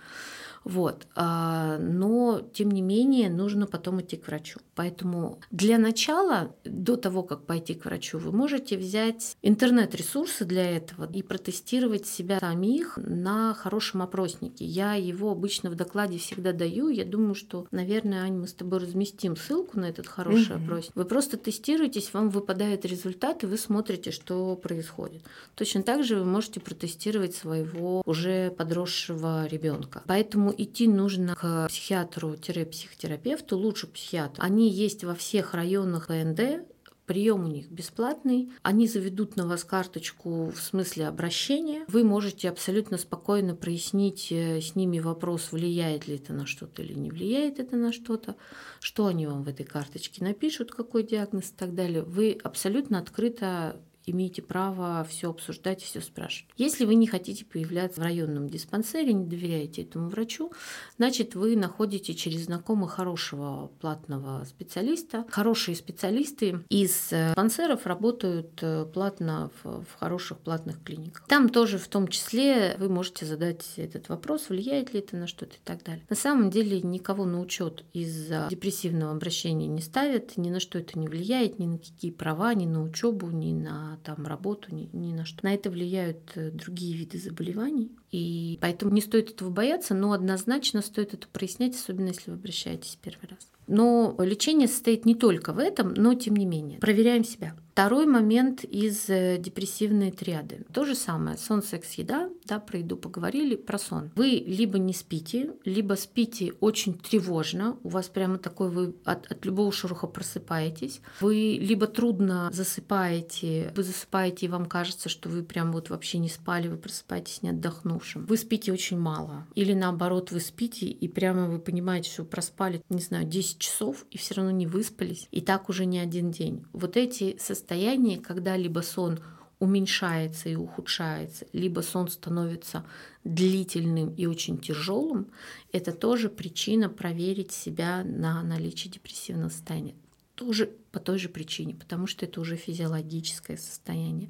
Вот. 0.65 1.07
А, 1.15 1.77
но, 1.77 2.41
тем 2.53 2.71
не 2.71 2.81
менее, 2.81 3.29
нужно 3.29 3.67
потом 3.67 4.01
идти 4.01 4.17
к 4.17 4.27
врачу. 4.27 4.59
Поэтому 4.73 5.39
для 5.51 5.77
начала, 5.77 6.55
до 6.65 6.97
того, 6.97 7.21
как 7.23 7.45
пойти 7.45 7.75
к 7.75 7.85
врачу, 7.85 8.17
вы 8.17 8.31
можете 8.31 8.75
взять 8.75 9.37
интернет-ресурсы 9.43 10.43
для 10.43 10.75
этого 10.75 11.09
и 11.11 11.21
протестировать 11.21 12.07
себя 12.07 12.39
самих 12.39 12.97
на 12.97 13.53
хорошем 13.53 14.01
опроснике. 14.01 14.65
Я 14.65 14.95
его 14.95 15.31
обычно 15.31 15.69
в 15.69 15.75
докладе 15.75 16.17
всегда 16.17 16.51
даю. 16.51 16.89
Я 16.89 17.05
думаю, 17.05 17.35
что, 17.35 17.67
наверное, 17.69 18.23
Ань, 18.23 18.37
мы 18.37 18.47
с 18.47 18.53
тобой 18.53 18.79
разместим 18.79 19.37
ссылку 19.37 19.79
на 19.79 19.85
этот 19.85 20.07
хороший 20.07 20.55
угу. 20.55 20.63
опросник. 20.63 20.95
Вы 20.95 21.05
просто 21.05 21.37
тестируетесь, 21.37 22.11
вам 22.11 22.31
выпадает 22.31 22.85
результат, 22.85 23.43
и 23.43 23.45
вы 23.45 23.57
смотрите, 23.57 24.09
что 24.09 24.55
происходит. 24.55 25.21
Точно 25.53 25.83
так 25.83 26.03
же 26.03 26.15
вы 26.15 26.25
можете 26.25 26.59
протестировать 26.59 27.35
своего 27.35 28.01
уже 28.05 28.49
подросшего 28.49 29.45
ребенка. 29.45 30.01
Поэтому 30.07 30.54
идти 30.57 30.87
нужно 30.87 31.35
к 31.35 31.67
психиатру-психотерапевту, 31.67 33.57
лучше 33.57 33.87
психиатру. 33.87 34.43
Они 34.43 34.69
есть 34.69 35.03
во 35.03 35.15
всех 35.15 35.53
районах 35.53 36.07
ПНД, 36.07 36.65
Прием 37.05 37.45
у 37.45 37.47
них 37.47 37.69
бесплатный. 37.69 38.51
Они 38.63 38.87
заведут 38.87 39.35
на 39.35 39.45
вас 39.45 39.63
карточку 39.63 40.47
в 40.49 40.59
смысле 40.59 41.07
обращения. 41.07 41.85
Вы 41.87 42.03
можете 42.03 42.49
абсолютно 42.49 42.97
спокойно 42.97 43.55
прояснить 43.55 44.31
э, 44.31 44.59
с 44.59 44.75
ними 44.75 44.99
вопрос, 44.99 45.51
влияет 45.51 46.07
ли 46.07 46.15
это 46.15 46.33
на 46.33 46.47
что-то 46.47 46.81
или 46.81 46.93
не 46.93 47.11
влияет 47.11 47.59
это 47.59 47.75
на 47.75 47.93
что-то, 47.93 48.35
что 48.79 49.05
они 49.05 49.27
вам 49.27 49.43
в 49.43 49.47
этой 49.47 49.65
карточке 49.65 50.23
напишут, 50.23 50.71
какой 50.71 51.03
диагноз 51.03 51.51
и 51.51 51.55
так 51.55 51.75
далее. 51.75 52.01
Вы 52.01 52.39
абсолютно 52.43 52.97
открыто 52.97 53.79
имеете 54.05 54.41
право 54.41 55.05
все 55.09 55.29
обсуждать, 55.29 55.81
все 55.81 56.01
спрашивать. 56.01 56.51
Если 56.57 56.85
вы 56.85 56.95
не 56.95 57.07
хотите 57.07 57.45
появляться 57.45 57.99
в 57.99 58.03
районном 58.03 58.49
диспансере, 58.49 59.13
не 59.13 59.25
доверяете 59.25 59.83
этому 59.83 60.09
врачу, 60.09 60.51
значит, 60.97 61.35
вы 61.35 61.55
находите 61.55 62.13
через 62.13 62.45
знакомого 62.45 62.87
хорошего 62.87 63.71
платного 63.79 64.43
специалиста. 64.45 65.25
Хорошие 65.29 65.75
специалисты 65.75 66.59
из 66.69 67.11
э, 67.11 67.29
диспансеров 67.29 67.85
работают 67.85 68.59
э, 68.61 68.85
платно 68.85 69.51
в, 69.63 69.83
в 69.83 69.99
хороших 69.99 70.39
платных 70.39 70.83
клиниках. 70.83 71.25
Там 71.27 71.49
тоже 71.49 71.77
в 71.77 71.87
том 71.87 72.07
числе 72.07 72.75
вы 72.79 72.89
можете 72.89 73.25
задать 73.25 73.73
этот 73.77 74.09
вопрос, 74.09 74.49
влияет 74.49 74.93
ли 74.93 74.99
это 74.99 75.15
на 75.15 75.27
что-то 75.27 75.55
и 75.55 75.59
так 75.63 75.83
далее. 75.83 76.05
На 76.09 76.15
самом 76.15 76.49
деле 76.49 76.81
никого 76.81 77.25
на 77.25 77.39
учет 77.39 77.83
из-за 77.93 78.47
депрессивного 78.49 79.11
обращения 79.11 79.67
не 79.67 79.81
ставят, 79.81 80.37
ни 80.37 80.49
на 80.49 80.59
что 80.59 80.79
это 80.79 80.97
не 80.99 81.07
влияет, 81.07 81.59
ни 81.59 81.65
на 81.65 81.77
какие 81.77 82.11
права, 82.11 82.53
ни 82.53 82.65
на 82.65 82.83
учебу, 82.83 83.29
ни 83.31 83.53
на 83.53 83.94
там 83.95 84.25
работу, 84.25 84.73
ни, 84.73 84.89
ни 84.93 85.13
на 85.13 85.25
что. 85.25 85.43
На 85.43 85.53
это 85.53 85.69
влияют 85.69 86.31
э, 86.35 86.51
другие 86.51 86.95
виды 86.95 87.17
заболеваний. 87.17 87.91
И 88.11 88.57
поэтому 88.61 88.91
не 88.91 89.01
стоит 89.01 89.31
этого 89.31 89.49
бояться, 89.49 89.93
но 89.93 90.11
однозначно 90.11 90.81
стоит 90.81 91.13
это 91.13 91.27
прояснять, 91.27 91.75
особенно 91.75 92.07
если 92.07 92.31
вы 92.31 92.37
обращаетесь 92.37 92.97
первый 93.01 93.27
раз. 93.29 93.49
Но 93.67 94.15
лечение 94.19 94.67
состоит 94.67 95.05
не 95.05 95.15
только 95.15 95.53
в 95.53 95.59
этом, 95.59 95.93
но 95.93 96.13
тем 96.13 96.35
не 96.35 96.45
менее. 96.45 96.79
Проверяем 96.79 97.23
себя. 97.23 97.55
Второй 97.75 98.05
момент 98.05 98.63
из 98.63 99.09
э, 99.09 99.37
депрессивной 99.37 100.09
триады. 100.09 100.65
То 100.71 100.85
же 100.85 100.95
самое. 100.95 101.37
Сон, 101.37 101.61
секс, 101.61 101.95
еда. 101.95 102.29
Да, 102.45 102.59
про 102.59 102.79
еду 102.79 102.95
поговорили, 102.95 103.57
про 103.57 103.77
сон. 103.77 104.11
Вы 104.15 104.41
либо 104.47 104.79
не 104.79 104.93
спите, 104.93 105.51
либо 105.65 105.95
спите 105.95 106.53
очень 106.61 106.93
тревожно. 106.93 107.75
У 107.83 107.89
вас 107.89 108.07
прямо 108.07 108.37
такой, 108.37 108.69
вы 108.69 108.95
от, 109.03 109.29
от 109.29 109.45
любого 109.45 109.73
шуруха 109.73 110.07
просыпаетесь. 110.07 111.01
Вы 111.19 111.57
либо 111.59 111.87
трудно 111.87 112.49
засыпаете, 112.53 113.73
вы 113.75 113.83
засыпаете, 113.83 114.45
и 114.45 114.49
вам 114.49 114.67
кажется, 114.67 115.09
что 115.09 115.27
вы 115.27 115.43
прям 115.43 115.73
вот 115.73 115.89
вообще 115.89 116.17
не 116.19 116.29
спали, 116.29 116.69
вы 116.69 116.77
просыпаетесь 116.77 117.41
не 117.41 117.49
отдохнувшим. 117.49 118.25
Вы 118.25 118.37
спите 118.37 118.71
очень 118.71 118.97
мало. 118.97 119.47
Или 119.53 119.73
наоборот, 119.73 120.31
вы 120.31 120.39
спите, 120.39 120.85
и 120.85 121.07
прямо 121.09 121.49
вы 121.49 121.59
понимаете, 121.59 122.09
что 122.09 122.23
проспали, 122.23 122.81
не 122.87 123.01
знаю, 123.01 123.25
10 123.25 123.54
часов, 123.57 124.05
и 124.11 124.17
все 124.17 124.35
равно 124.35 124.51
не 124.51 124.67
выспались. 124.67 125.27
И 125.31 125.41
так 125.41 125.69
уже 125.69 125.85
не 125.85 125.99
один 125.99 126.31
день. 126.31 126.65
Вот 126.73 126.97
эти 126.97 127.37
состояния 127.39 128.17
когда 128.17 128.57
либо 128.57 128.81
сон 128.81 129.19
уменьшается 129.59 130.49
и 130.49 130.55
ухудшается, 130.55 131.45
либо 131.53 131.81
сон 131.81 132.09
становится 132.09 132.85
длительным 133.23 134.13
и 134.13 134.25
очень 134.25 134.57
тяжелым, 134.57 135.27
это 135.71 135.91
тоже 135.91 136.29
причина 136.29 136.89
проверить 136.89 137.51
себя 137.51 138.03
на 138.03 138.43
наличие 138.43 138.91
депрессивного 138.91 139.49
состояния. 139.49 139.95
Тоже 140.35 140.69
по 140.91 140.99
той 140.99 141.17
же 141.17 141.29
причине, 141.29 141.73
потому 141.73 142.07
что 142.07 142.25
это 142.25 142.41
уже 142.41 142.57
физиологическое 142.57 143.55
состояние. 143.55 144.29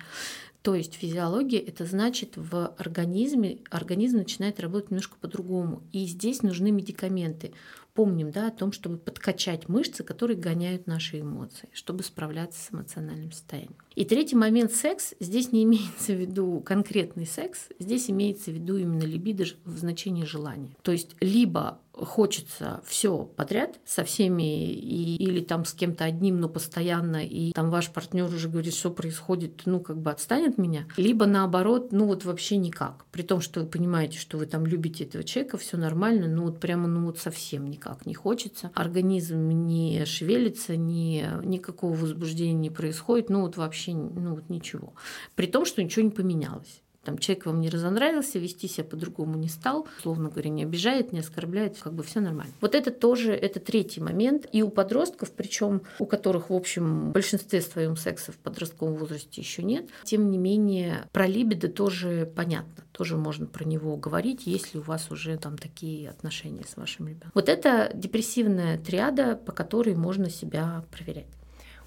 То 0.62 0.76
есть 0.76 0.94
физиология 0.96 1.60
это 1.60 1.86
значит 1.86 2.38
в 2.38 2.74
организме 2.78 3.60
организм 3.70 4.18
начинает 4.18 4.60
работать 4.60 4.92
немножко 4.92 5.16
по-другому. 5.20 5.84
И 5.92 6.06
здесь 6.06 6.42
нужны 6.42 6.72
медикаменты 6.72 7.54
помним 7.96 8.30
да, 8.30 8.48
о 8.48 8.52
том, 8.52 8.72
чтобы 8.72 8.98
подкачать 8.98 9.68
мышцы, 9.70 10.04
которые 10.04 10.38
гоняют 10.38 10.86
наши 10.86 11.22
эмоции, 11.22 11.70
чтобы 11.74 12.04
справляться 12.04 12.62
с 12.62 12.72
эмоциональным 12.72 13.32
состоянием. 13.32 13.76
И 13.96 14.04
третий 14.04 14.36
момент 14.36 14.74
секс. 14.74 15.16
Здесь 15.20 15.52
не 15.52 15.64
имеется 15.66 16.14
в 16.14 16.20
виду 16.20 16.60
конкретный 16.60 17.26
секс, 17.26 17.70
здесь 17.80 18.10
имеется 18.10 18.52
в 18.52 18.54
виду 18.54 18.78
именно 18.78 19.04
либидо 19.04 19.46
в 19.64 19.78
значении 19.78 20.26
желания. 20.26 20.76
То 20.84 20.92
есть 20.92 21.16
либо 21.22 21.80
хочется 21.98 22.82
все 22.86 23.24
подряд 23.24 23.80
со 23.86 24.04
всеми 24.04 24.72
и, 24.72 25.16
или 25.16 25.42
там 25.42 25.66
с 25.66 25.74
кем-то 25.74 26.04
одним, 26.04 26.40
но 26.40 26.50
постоянно, 26.50 27.26
и 27.26 27.52
там 27.54 27.70
ваш 27.70 27.90
партнер 27.90 28.26
уже 28.26 28.50
говорит, 28.50 28.74
что 28.74 28.92
происходит, 28.92 29.62
ну 29.66 29.80
как 29.80 29.98
бы 29.98 30.12
отстань 30.12 30.48
от 30.48 30.58
меня, 30.58 30.86
либо 30.98 31.26
наоборот, 31.26 31.92
ну 31.92 32.06
вот 32.06 32.26
вообще 32.26 32.58
никак, 32.58 33.06
при 33.12 33.22
том, 33.22 33.42
что 33.42 33.62
вы 33.62 33.68
понимаете, 33.68 34.18
что 34.18 34.38
вы 34.38 34.46
там 34.46 34.66
любите 34.66 35.04
этого 35.06 35.24
человека, 35.24 35.58
все 35.58 35.78
нормально, 35.78 36.28
ну 36.28 36.44
вот 36.44 36.60
прямо 36.60 36.88
ну 36.88 37.06
вот 37.06 37.20
совсем 37.20 37.70
никак 37.70 38.06
не 38.06 38.14
хочется, 38.14 38.72
организм 38.74 39.50
не 39.50 40.06
шевелится, 40.06 40.76
ни, 40.76 41.26
никакого 41.46 41.96
возбуждения 41.96 42.54
не 42.54 42.70
происходит, 42.70 43.30
ну 43.30 43.42
вот 43.42 43.58
вообще 43.58 43.94
ну 43.94 44.36
вот 44.36 44.50
ничего, 44.50 44.94
при 45.36 45.48
том, 45.48 45.66
что 45.66 45.84
ничего 45.84 46.04
не 46.04 46.12
поменялось. 46.12 46.82
Там 47.06 47.20
человек 47.20 47.46
вам 47.46 47.62
не 47.62 47.70
разонравился, 47.70 48.40
вести 48.40 48.68
себя 48.68 48.84
по-другому 48.84 49.38
не 49.38 49.48
стал, 49.48 49.88
условно 50.00 50.30
говоря, 50.30 50.50
не 50.50 50.64
обижает, 50.64 51.14
не 51.14 51.20
оскорбляет, 51.20 51.78
как 51.78 51.94
бы 51.94 52.04
все 52.04 52.20
нормально. 52.20 52.52
Вот 52.62 52.74
это 52.74 52.92
тоже, 52.92 53.34
это 53.34 53.60
третий 53.60 54.02
момент. 54.02 54.48
И 54.52 54.64
у 54.64 54.70
подростков, 54.70 55.32
причем 55.32 55.84
у 56.00 56.06
которых, 56.06 56.50
в 56.50 56.54
общем, 56.54 57.10
в 57.10 57.12
большинстве 57.12 57.62
своем 57.62 57.96
секса 57.96 58.32
в 58.32 58.38
подростковом 58.38 58.96
возрасте 58.96 59.42
еще 59.42 59.64
нет, 59.64 59.86
тем 60.04 60.32
не 60.32 60.38
менее, 60.38 61.08
про 61.12 61.28
либидо 61.28 61.68
тоже 61.68 62.32
понятно, 62.36 62.84
тоже 62.92 63.18
можно 63.18 63.46
про 63.46 63.66
него 63.66 63.96
говорить, 63.98 64.48
если 64.48 64.80
у 64.80 64.82
вас 64.82 65.12
уже 65.12 65.38
там 65.38 65.58
такие 65.58 66.10
отношения 66.10 66.64
с 66.68 66.76
вашим 66.76 67.08
ребенком. 67.08 67.32
Вот 67.36 67.50
это 67.50 67.92
депрессивная 67.94 68.80
триада, 68.80 69.36
по 69.36 69.52
которой 69.52 69.96
можно 69.96 70.30
себя 70.30 70.84
проверять. 70.92 71.28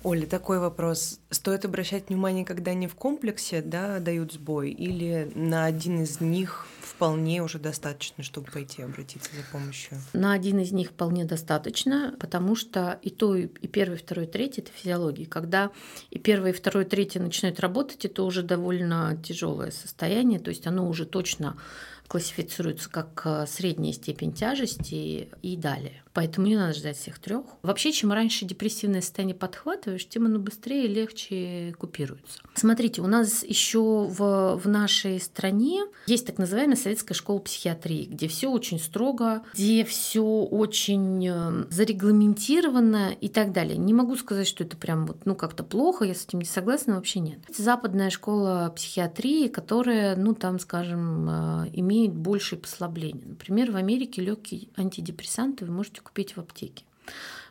Оля, 0.05 0.26
такой 0.26 0.61
вопрос. 0.61 1.19
Стоит 1.31 1.64
обращать 1.64 2.09
внимание, 2.09 2.45
когда 2.45 2.71
они 2.71 2.87
в 2.87 2.95
комплексе 2.95 3.62
да, 3.62 3.99
дают 3.99 4.33
сбой, 4.33 4.71
или 4.71 5.31
на 5.35 5.64
один 5.64 6.02
из 6.02 6.21
них 6.21 6.67
вполне 6.81 7.43
уже 7.43 7.59
достаточно, 7.59 8.23
чтобы 8.23 8.50
пойти 8.50 8.83
обратиться 8.83 9.31
за 9.35 9.43
помощью? 9.50 9.99
На 10.12 10.33
один 10.33 10.61
из 10.61 10.71
них 10.71 10.90
вполне 10.90 11.25
достаточно, 11.25 12.14
потому 12.21 12.55
что 12.55 13.00
и 13.02 13.11
то, 13.11 13.35
и 13.35 13.47
первый, 13.47 13.99
второй, 13.99 14.26
третий— 14.26 14.61
это 14.62 14.71
физиология. 14.73 15.26
Когда 15.26 15.73
и 16.11 16.19
первый, 16.21 16.52
и 16.52 16.55
второй, 16.55 16.85
и 16.85 16.88
третий 16.88 17.19
начинают 17.19 17.59
работать, 17.59 18.05
это 18.05 18.23
уже 18.23 18.43
довольно 18.43 19.21
тяжелое 19.25 19.73
состояние, 19.73 20.38
то 20.38 20.50
есть 20.50 20.67
оно 20.69 20.88
уже 20.88 21.07
точно 21.07 21.57
классифицируется 22.07 22.88
как 22.88 23.23
э, 23.26 23.47
средняя 23.47 23.93
степень 23.93 24.33
тяжести 24.33 25.28
и 25.43 25.57
далее. 25.57 26.02
Поэтому 26.19 26.49
не 26.49 26.57
надо 26.57 26.73
ждать 26.73 26.97
всех 26.97 27.21
трех. 27.21 27.45
Вообще, 27.63 27.93
чем 27.93 28.11
раньше 28.11 28.45
депрессивное 28.45 29.03
состояние 29.03 29.37
подхватываешь, 29.37 30.09
тем 30.09 30.27
оно 30.27 30.41
быстрее 30.41 30.87
и 30.87 30.89
легче 30.89 31.77
купируется. 31.79 32.41
Смотрите, 32.55 33.03
у 33.03 33.07
нас 33.07 33.45
еще 33.45 33.79
в, 33.79 34.57
в 34.57 34.69
нашей 34.69 35.21
стране 35.21 35.85
есть 36.09 36.27
так 36.27 36.39
называемая 36.39 36.75
советская 36.75 37.15
школа 37.15 37.39
психиатрии, 37.39 38.07
где 38.07 38.27
все 38.27 38.49
очень 38.51 38.81
строго, 38.81 39.45
где 39.55 39.85
все 39.85 40.25
очень 40.25 41.25
э, 41.25 41.67
зарегламентировано 41.71 43.13
и 43.13 43.29
так 43.29 43.53
далее. 43.53 43.77
Не 43.77 43.95
могу 43.95 44.17
сказать, 44.17 44.49
что 44.49 44.65
это 44.65 44.77
прям 44.77 45.07
вот, 45.07 45.25
ну, 45.25 45.37
как-то 45.37 45.63
плохо, 45.63 46.05
я 46.05 46.17
с 46.17 46.25
этим 46.25 46.41
не 46.41 46.47
согласна, 46.47 46.97
вообще 46.97 47.21
нет. 47.21 47.39
Западная 47.57 48.11
школа 48.11 48.73
психиатрии, 48.75 49.47
которая, 49.47 50.17
ну, 50.17 50.35
там, 50.35 50.59
скажем, 50.59 51.29
э, 51.31 51.71
имеет 51.75 52.13
большее 52.13 52.59
послабление. 52.59 53.25
Например, 53.25 53.71
в 53.71 53.77
Америке 53.77 54.21
легкие 54.21 54.67
антидепрессанты 54.77 55.65
вы 55.65 55.71
можете 55.71 56.01
купить 56.09 56.37
в 56.37 56.41
аптеке 56.41 56.85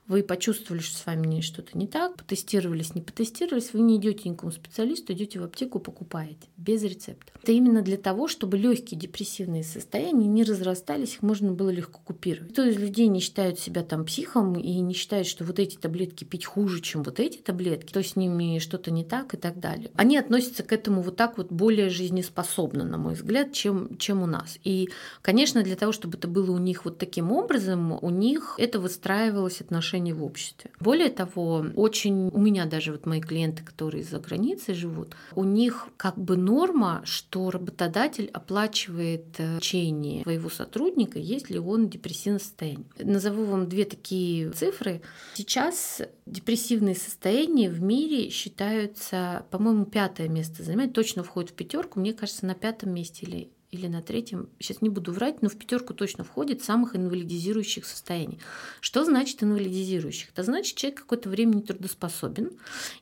вы 0.07 0.23
почувствовали, 0.23 0.81
что 0.81 0.97
с 0.97 1.05
вами 1.05 1.41
что-то 1.41 1.77
не 1.77 1.87
так, 1.87 2.15
потестировались, 2.15 2.95
не 2.95 3.01
потестировались, 3.01 3.73
вы 3.73 3.81
не 3.81 3.97
идете 3.97 4.29
никому 4.29 4.51
специалисту, 4.51 5.13
идете 5.13 5.39
в 5.39 5.43
аптеку, 5.43 5.79
покупаете 5.79 6.47
без 6.55 6.83
рецепта. 6.83 7.31
Это 7.41 7.51
именно 7.51 7.81
для 7.81 7.97
того, 7.97 8.27
чтобы 8.27 8.57
легкие 8.57 8.99
депрессивные 8.99 9.63
состояния 9.63 10.27
не 10.27 10.43
разрастались, 10.43 11.15
их 11.15 11.21
можно 11.21 11.51
было 11.51 11.69
легко 11.69 11.99
купировать. 12.03 12.53
Кто 12.53 12.63
из 12.63 12.77
людей 12.77 13.07
не 13.07 13.19
считают 13.19 13.59
себя 13.59 13.83
там 13.83 14.05
психом 14.05 14.53
и 14.53 14.79
не 14.79 14.93
считает, 14.93 15.27
что 15.27 15.43
вот 15.43 15.59
эти 15.59 15.75
таблетки 15.75 16.23
пить 16.23 16.45
хуже, 16.45 16.81
чем 16.81 17.03
вот 17.03 17.19
эти 17.19 17.37
таблетки, 17.37 17.91
то 17.91 18.01
с 18.01 18.15
ними 18.15 18.59
что-то 18.59 18.91
не 18.91 19.03
так 19.03 19.33
и 19.33 19.37
так 19.37 19.59
далее. 19.59 19.91
Они 19.95 20.17
относятся 20.17 20.63
к 20.63 20.71
этому 20.71 21.01
вот 21.01 21.15
так 21.15 21.37
вот 21.37 21.51
более 21.51 21.89
жизнеспособно, 21.89 22.85
на 22.85 22.97
мой 22.97 23.15
взгляд, 23.15 23.53
чем, 23.53 23.97
чем 23.97 24.23
у 24.23 24.25
нас. 24.25 24.57
И, 24.63 24.89
конечно, 25.21 25.63
для 25.63 25.75
того, 25.75 25.91
чтобы 25.91 26.17
это 26.17 26.27
было 26.27 26.51
у 26.51 26.57
них 26.57 26.85
вот 26.85 26.97
таким 26.97 27.31
образом, 27.31 27.97
у 28.01 28.09
них 28.09 28.55
это 28.57 28.79
выстраивалось 28.79 29.61
отношение 29.61 29.96
отношения 29.97 30.13
в 30.13 30.23
обществе. 30.23 30.71
Более 30.79 31.09
того, 31.09 31.65
очень 31.75 32.29
у 32.29 32.39
меня 32.39 32.65
даже 32.65 32.91
вот 32.91 33.05
мои 33.05 33.21
клиенты, 33.21 33.63
которые 33.63 34.03
за 34.03 34.19
границей 34.19 34.75
живут, 34.75 35.15
у 35.35 35.43
них 35.43 35.87
как 35.97 36.17
бы 36.17 36.37
норма, 36.37 37.01
что 37.03 37.49
работодатель 37.49 38.29
оплачивает 38.33 39.25
э, 39.39 39.55
лечение 39.57 40.23
своего 40.23 40.49
сотрудника, 40.49 41.19
если 41.19 41.57
он 41.57 41.87
в 41.87 41.89
депрессивном 41.89 42.39
состоянии. 42.39 42.85
Назову 42.99 43.45
вам 43.45 43.67
две 43.67 43.85
такие 43.85 44.51
цифры. 44.51 45.01
Сейчас 45.33 46.01
депрессивные 46.25 46.95
состояния 46.95 47.69
в 47.69 47.81
мире 47.81 48.29
считаются, 48.29 49.45
по-моему, 49.51 49.85
пятое 49.85 50.27
место 50.29 50.63
занимает, 50.63 50.93
точно 50.93 51.23
входит 51.23 51.51
в 51.51 51.53
пятерку, 51.53 51.99
мне 51.99 52.13
кажется, 52.13 52.45
на 52.45 52.53
пятом 52.53 52.91
месте 52.93 53.25
или 53.25 53.49
или 53.71 53.87
на 53.87 54.01
третьем, 54.01 54.49
сейчас 54.59 54.81
не 54.81 54.89
буду 54.89 55.11
врать, 55.11 55.41
но 55.41 55.49
в 55.49 55.57
пятерку 55.57 55.93
точно 55.93 56.23
входит 56.23 56.63
самых 56.63 56.95
инвалидизирующих 56.95 57.85
состояний. 57.85 58.39
Что 58.79 59.03
значит 59.03 59.43
инвалидизирующих? 59.43 60.29
Это 60.29 60.43
значит, 60.43 60.77
человек 60.77 61.01
какое-то 61.01 61.29
время 61.29 61.55
не 61.55 61.61
трудоспособен, 61.61 62.51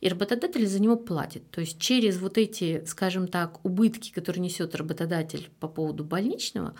и 0.01 0.09
работодатель 0.09 0.65
за 0.65 0.81
него 0.81 0.95
платит. 0.95 1.49
То 1.51 1.61
есть 1.61 1.79
через 1.79 2.17
вот 2.17 2.37
эти, 2.39 2.83
скажем 2.85 3.27
так, 3.27 3.63
убытки, 3.63 4.11
которые 4.11 4.41
несет 4.41 4.75
работодатель 4.75 5.49
по 5.59 5.67
поводу 5.67 6.03
больничного, 6.03 6.73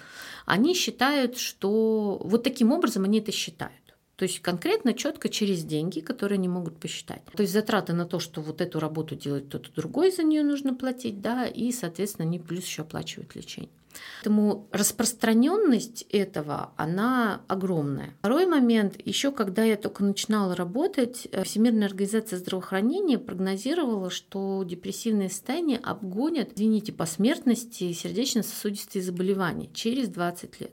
они 0.45 0.73
считают, 0.73 1.37
что 1.37 2.19
вот 2.23 2.43
таким 2.43 2.71
образом 2.71 3.03
они 3.03 3.19
это 3.19 3.31
считают. 3.31 3.84
То 4.15 4.23
есть 4.23 4.39
конкретно, 4.39 4.93
четко 4.93 5.27
через 5.27 5.63
деньги, 5.63 5.99
которые 5.99 6.37
они 6.37 6.47
могут 6.47 6.79
посчитать. 6.79 7.21
То 7.35 7.41
есть 7.41 7.51
затраты 7.51 7.93
на 7.93 8.05
то, 8.05 8.19
что 8.19 8.41
вот 8.41 8.61
эту 8.61 8.79
работу 8.79 9.15
делает 9.15 9.47
кто-то 9.47 9.71
другой, 9.73 10.11
за 10.11 10.23
нее 10.23 10.43
нужно 10.43 10.73
платить, 10.73 11.21
да, 11.21 11.45
и, 11.45 11.71
соответственно, 11.71 12.27
они 12.27 12.39
плюс 12.39 12.65
еще 12.65 12.83
оплачивают 12.83 13.35
лечение. 13.35 13.69
Поэтому 14.19 14.67
распространенность 14.71 16.05
этого, 16.09 16.71
она 16.77 17.41
огромная. 17.47 18.15
Второй 18.19 18.45
момент, 18.45 18.95
еще 19.05 19.31
когда 19.31 19.63
я 19.63 19.75
только 19.75 20.03
начинала 20.03 20.55
работать, 20.55 21.27
э, 21.31 21.43
Всемирная 21.43 21.87
организация 21.87 22.39
здравоохранения 22.39 23.19
прогнозировала, 23.19 24.09
что 24.09 24.63
депрессивное 24.65 25.29
состояние 25.29 25.77
обгонят, 25.77 26.53
извините, 26.55 26.91
по 26.91 27.05
смертности 27.05 27.91
сердечно-сосудистые 27.93 29.03
заболевания 29.03 29.69
через 29.73 30.09
20 30.09 30.59
лет. 30.59 30.71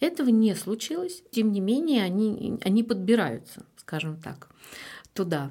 Этого 0.00 0.28
не 0.28 0.54
случилось, 0.54 1.22
тем 1.30 1.52
не 1.52 1.60
менее 1.60 2.04
они, 2.04 2.58
они 2.62 2.82
подбираются, 2.82 3.64
скажем 3.76 4.20
так, 4.20 4.48
туда. 5.14 5.50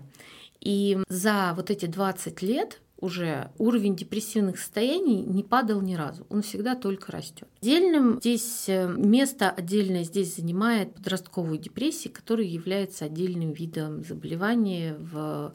И 0.59 0.97
за 1.07 1.53
вот 1.55 1.69
эти 1.71 1.85
20 1.85 2.41
лет 2.41 2.79
уже 3.01 3.51
уровень 3.57 3.95
депрессивных 3.95 4.59
состояний 4.59 5.23
не 5.23 5.43
падал 5.43 5.81
ни 5.81 5.95
разу, 5.95 6.25
он 6.29 6.41
всегда 6.41 6.75
только 6.75 7.11
растет. 7.11 7.47
Отдельным 7.61 8.19
здесь 8.19 8.65
э, 8.67 8.87
место 8.87 9.49
отдельное 9.49 10.03
здесь 10.03 10.35
занимает 10.35 10.93
подростковую 10.95 11.57
депрессию, 11.57 12.13
которая 12.13 12.47
является 12.47 13.05
отдельным 13.05 13.53
видом 13.53 14.03
заболевания 14.03 14.95
в 14.99 15.53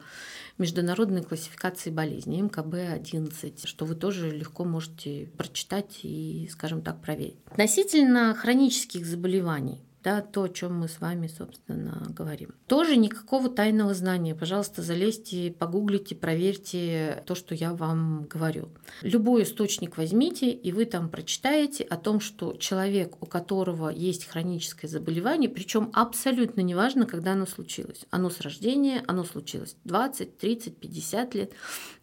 международной 0.57 1.23
классификации 1.23 1.89
болезней 1.89 2.41
МКБ-11, 2.41 3.65
что 3.65 3.85
вы 3.85 3.95
тоже 3.95 4.31
легко 4.31 4.63
можете 4.63 5.29
прочитать 5.37 5.99
и, 6.03 6.47
скажем 6.51 6.81
так, 6.81 7.01
проверить. 7.01 7.37
Относительно 7.47 8.33
хронических 8.33 9.05
заболеваний, 9.05 9.81
да, 10.05 10.21
то, 10.21 10.43
о 10.43 10.49
чем 10.49 10.75
мы 10.75 10.87
с 10.87 11.01
вами, 11.01 11.25
собственно, 11.25 12.05
говорим. 12.09 12.53
Тоже 12.67 12.95
никакого 12.95 13.49
тайного 13.49 13.95
знания. 13.95 14.35
Пожалуйста, 14.35 14.83
залезьте, 14.83 15.51
погуглите, 15.51 16.13
проверьте 16.13 17.23
то, 17.25 17.33
что 17.33 17.55
я 17.55 17.73
вам 17.73 18.25
говорю. 18.25 18.69
Любой 19.01 19.43
источник 19.43 19.97
возьмите, 19.97 20.51
и 20.51 20.71
вы 20.71 20.85
там 20.85 21.09
прочитаете 21.09 21.83
о 21.83 21.97
том, 21.97 22.19
что 22.19 22.53
человек, 22.53 23.15
у 23.19 23.25
которого 23.25 23.89
есть 23.89 24.25
хроническое 24.25 24.87
заболевание, 24.87 25.49
причем 25.49 25.89
абсолютно 25.93 26.61
неважно, 26.61 27.07
когда 27.07 27.31
оно 27.31 27.47
случилось. 27.47 28.05
Оно 28.11 28.29
с 28.29 28.41
рождения, 28.41 29.03
оно 29.07 29.23
случилось 29.23 29.75
20, 29.85 30.37
30, 30.37 30.77
50 30.77 31.33
лет, 31.33 31.53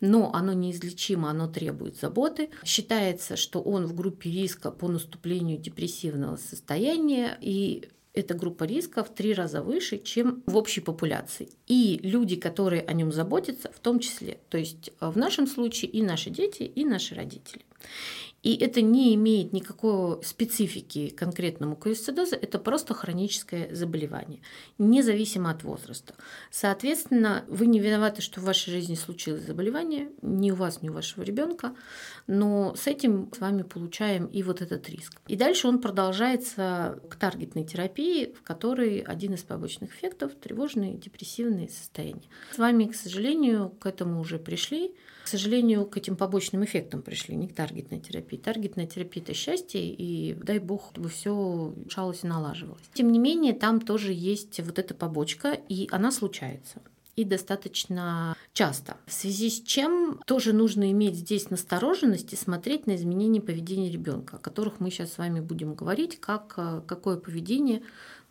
но 0.00 0.34
оно 0.34 0.52
неизлечимо, 0.54 1.30
оно 1.30 1.46
требует 1.46 2.00
заботы. 2.00 2.50
Считается, 2.64 3.36
что 3.36 3.62
он 3.62 3.86
в 3.86 3.94
группе 3.94 4.28
риска 4.28 4.72
по 4.72 4.88
наступлению 4.88 5.58
депрессивного 5.58 6.34
состояния, 6.34 7.38
и 7.40 7.91
эта 8.14 8.34
группа 8.34 8.64
риска 8.64 9.02
в 9.02 9.14
три 9.14 9.32
раза 9.32 9.62
выше, 9.62 9.98
чем 9.98 10.42
в 10.46 10.56
общей 10.56 10.80
популяции. 10.80 11.48
И 11.66 11.98
люди, 12.02 12.36
которые 12.36 12.82
о 12.82 12.92
нем 12.92 13.12
заботятся, 13.12 13.70
в 13.74 13.80
том 13.80 13.98
числе. 14.00 14.38
То 14.50 14.58
есть 14.58 14.90
э, 15.00 15.10
в 15.10 15.16
нашем 15.16 15.46
случае 15.46 15.90
и 15.90 16.02
наши 16.02 16.30
дети, 16.30 16.62
и 16.62 16.84
наши 16.84 17.14
родители. 17.14 17.62
И 18.42 18.56
это 18.56 18.80
не 18.80 19.14
имеет 19.14 19.52
никакой 19.52 20.22
специфики 20.24 21.10
конкретному 21.10 21.76
ковисцидозу, 21.76 22.34
это 22.34 22.58
просто 22.58 22.92
хроническое 22.92 23.72
заболевание, 23.74 24.40
независимо 24.78 25.50
от 25.50 25.62
возраста. 25.62 26.14
Соответственно, 26.50 27.44
вы 27.46 27.66
не 27.66 27.78
виноваты, 27.78 28.20
что 28.20 28.40
в 28.40 28.44
вашей 28.44 28.70
жизни 28.70 28.96
случилось 28.96 29.44
заболевание, 29.44 30.10
ни 30.22 30.50
у 30.50 30.56
вас, 30.56 30.82
ни 30.82 30.88
у 30.88 30.92
вашего 30.92 31.22
ребенка, 31.22 31.74
но 32.26 32.74
с 32.74 32.86
этим 32.88 33.30
с 33.32 33.38
вами 33.38 33.62
получаем 33.62 34.26
и 34.26 34.42
вот 34.42 34.60
этот 34.60 34.88
риск. 34.88 35.20
И 35.28 35.36
дальше 35.36 35.68
он 35.68 35.80
продолжается 35.80 37.00
к 37.08 37.16
таргетной 37.16 37.64
терапии, 37.64 38.32
в 38.32 38.42
которой 38.42 39.00
один 39.00 39.34
из 39.34 39.42
побочных 39.42 39.94
эффектов– 39.94 40.32
тревожные 40.42 40.94
депрессивные 40.94 41.68
состояния. 41.68 42.28
С 42.52 42.58
вами, 42.58 42.86
к 42.86 42.96
сожалению, 42.96 43.70
к 43.70 43.86
этому 43.86 44.20
уже 44.20 44.38
пришли. 44.38 44.94
Сожалению, 45.32 45.86
к 45.86 45.96
этим 45.96 46.14
побочным 46.14 46.62
эффектам 46.62 47.00
пришли, 47.00 47.34
не 47.34 47.48
к 47.48 47.54
таргетной 47.54 48.00
терапии. 48.00 48.36
Таргетная 48.36 48.86
терапия– 48.86 49.22
это 49.24 49.32
счастье, 49.32 49.82
и 49.82 50.34
дай 50.34 50.58
бог, 50.58 50.90
чтобы 50.92 51.08
все 51.08 51.72
решалось 51.86 52.22
и 52.22 52.26
налаживалось. 52.26 52.82
Тем 52.92 53.10
не 53.10 53.18
менее, 53.18 53.54
там 53.54 53.80
тоже 53.80 54.12
есть 54.12 54.60
вот 54.60 54.78
эта 54.78 54.92
побочка, 54.92 55.58
и 55.70 55.88
она 55.90 56.12
случается. 56.12 56.82
И 57.16 57.24
достаточно 57.24 58.36
часто. 58.52 58.96
В 59.06 59.12
связи 59.12 59.50
с 59.50 59.60
чем 59.60 60.20
тоже 60.26 60.52
нужно 60.52 60.90
иметь 60.92 61.16
здесь 61.16 61.50
настороженность 61.50 62.32
и 62.32 62.36
смотреть 62.36 62.86
на 62.86 62.96
изменения 62.96 63.40
поведения 63.40 63.90
ребенка, 63.90 64.36
о 64.36 64.38
которых 64.38 64.80
мы 64.80 64.90
сейчас 64.90 65.12
с 65.12 65.18
вами 65.18 65.40
будем 65.40 65.74
говорить, 65.74 66.18
как, 66.20 66.54
э, 66.56 66.82
какое 66.86 67.16
поведение 67.16 67.82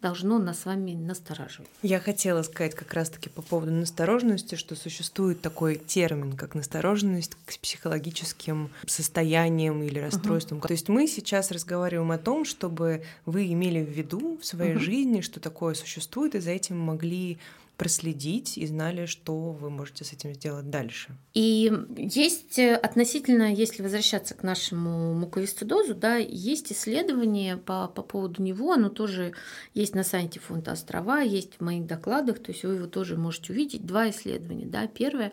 должно 0.02 0.40
нас 0.40 0.62
с 0.62 0.66
вами 0.66 0.94
настораживать. 0.94 1.70
Я 1.84 2.00
хотела 2.00 2.42
сказать 2.42 2.74
как 2.74 2.94
раз-таки 2.94 3.30
по 3.30 3.42
поводу 3.42 3.72
настороженности, 3.72 4.56
что 4.56 4.76
существует 4.76 5.42
такой 5.42 5.76
термин, 5.76 6.34
как 6.34 6.56
настороженность 6.56 7.36
к 7.46 7.60
психологическим 7.60 8.72
состояниям 8.88 9.84
или 9.84 10.00
расстройствам. 10.00 10.60
Uh-huh. 10.60 10.68
То 10.68 10.74
есть 10.74 10.90
мы 10.90 11.08
сейчас 11.08 11.52
разговариваем 11.52 12.12
о 12.12 12.18
том, 12.18 12.46
чтобы 12.46 13.04
вы 13.26 13.52
имели 13.52 13.84
в 13.86 13.90
виду 13.90 14.40
в 14.42 14.46
своей 14.46 14.74
uh-huh. 14.74 14.80
жизни, 14.80 15.22
что 15.22 15.40
такое 15.40 15.76
существует, 15.76 16.34
и 16.34 16.40
за 16.40 16.50
этим 16.50 16.80
могли 16.80 17.38
проследить 17.82 18.60
и 18.60 18.68
знали, 18.68 19.08
что 19.08 19.34
вы 19.34 19.72
можете 19.72 20.04
с 20.04 20.14
этим 20.14 20.36
сделать 20.36 20.70
дальше. 20.70 21.18
И 21.34 21.74
есть 21.98 22.60
э, 22.60 22.76
относительно, 22.76 23.52
если 23.52 23.82
возвращаться 23.82 24.36
к 24.36 24.44
нашему 24.44 25.16
муковисцидозу, 25.16 25.96
да, 25.96 26.18
есть 26.18 26.72
исследование 26.72 27.58
по, 27.58 27.88
по 27.88 28.04
поводу 28.04 28.44
него, 28.44 28.72
оно 28.72 28.90
тоже 28.90 29.34
есть 29.74 29.96
на 29.96 30.04
сайте 30.04 30.40
фонда 30.40 30.74
Острова, 30.74 31.22
есть 31.22 31.56
в 31.56 31.62
моих 31.62 31.88
докладах, 31.88 32.38
то 32.38 32.52
есть 32.52 32.64
вы 32.64 32.76
его 32.76 32.86
тоже 32.86 33.18
можете 33.18 33.52
увидеть. 33.52 33.84
Два 33.84 34.12
исследования. 34.12 34.68
Да. 34.68 34.86
Первое 34.86 35.32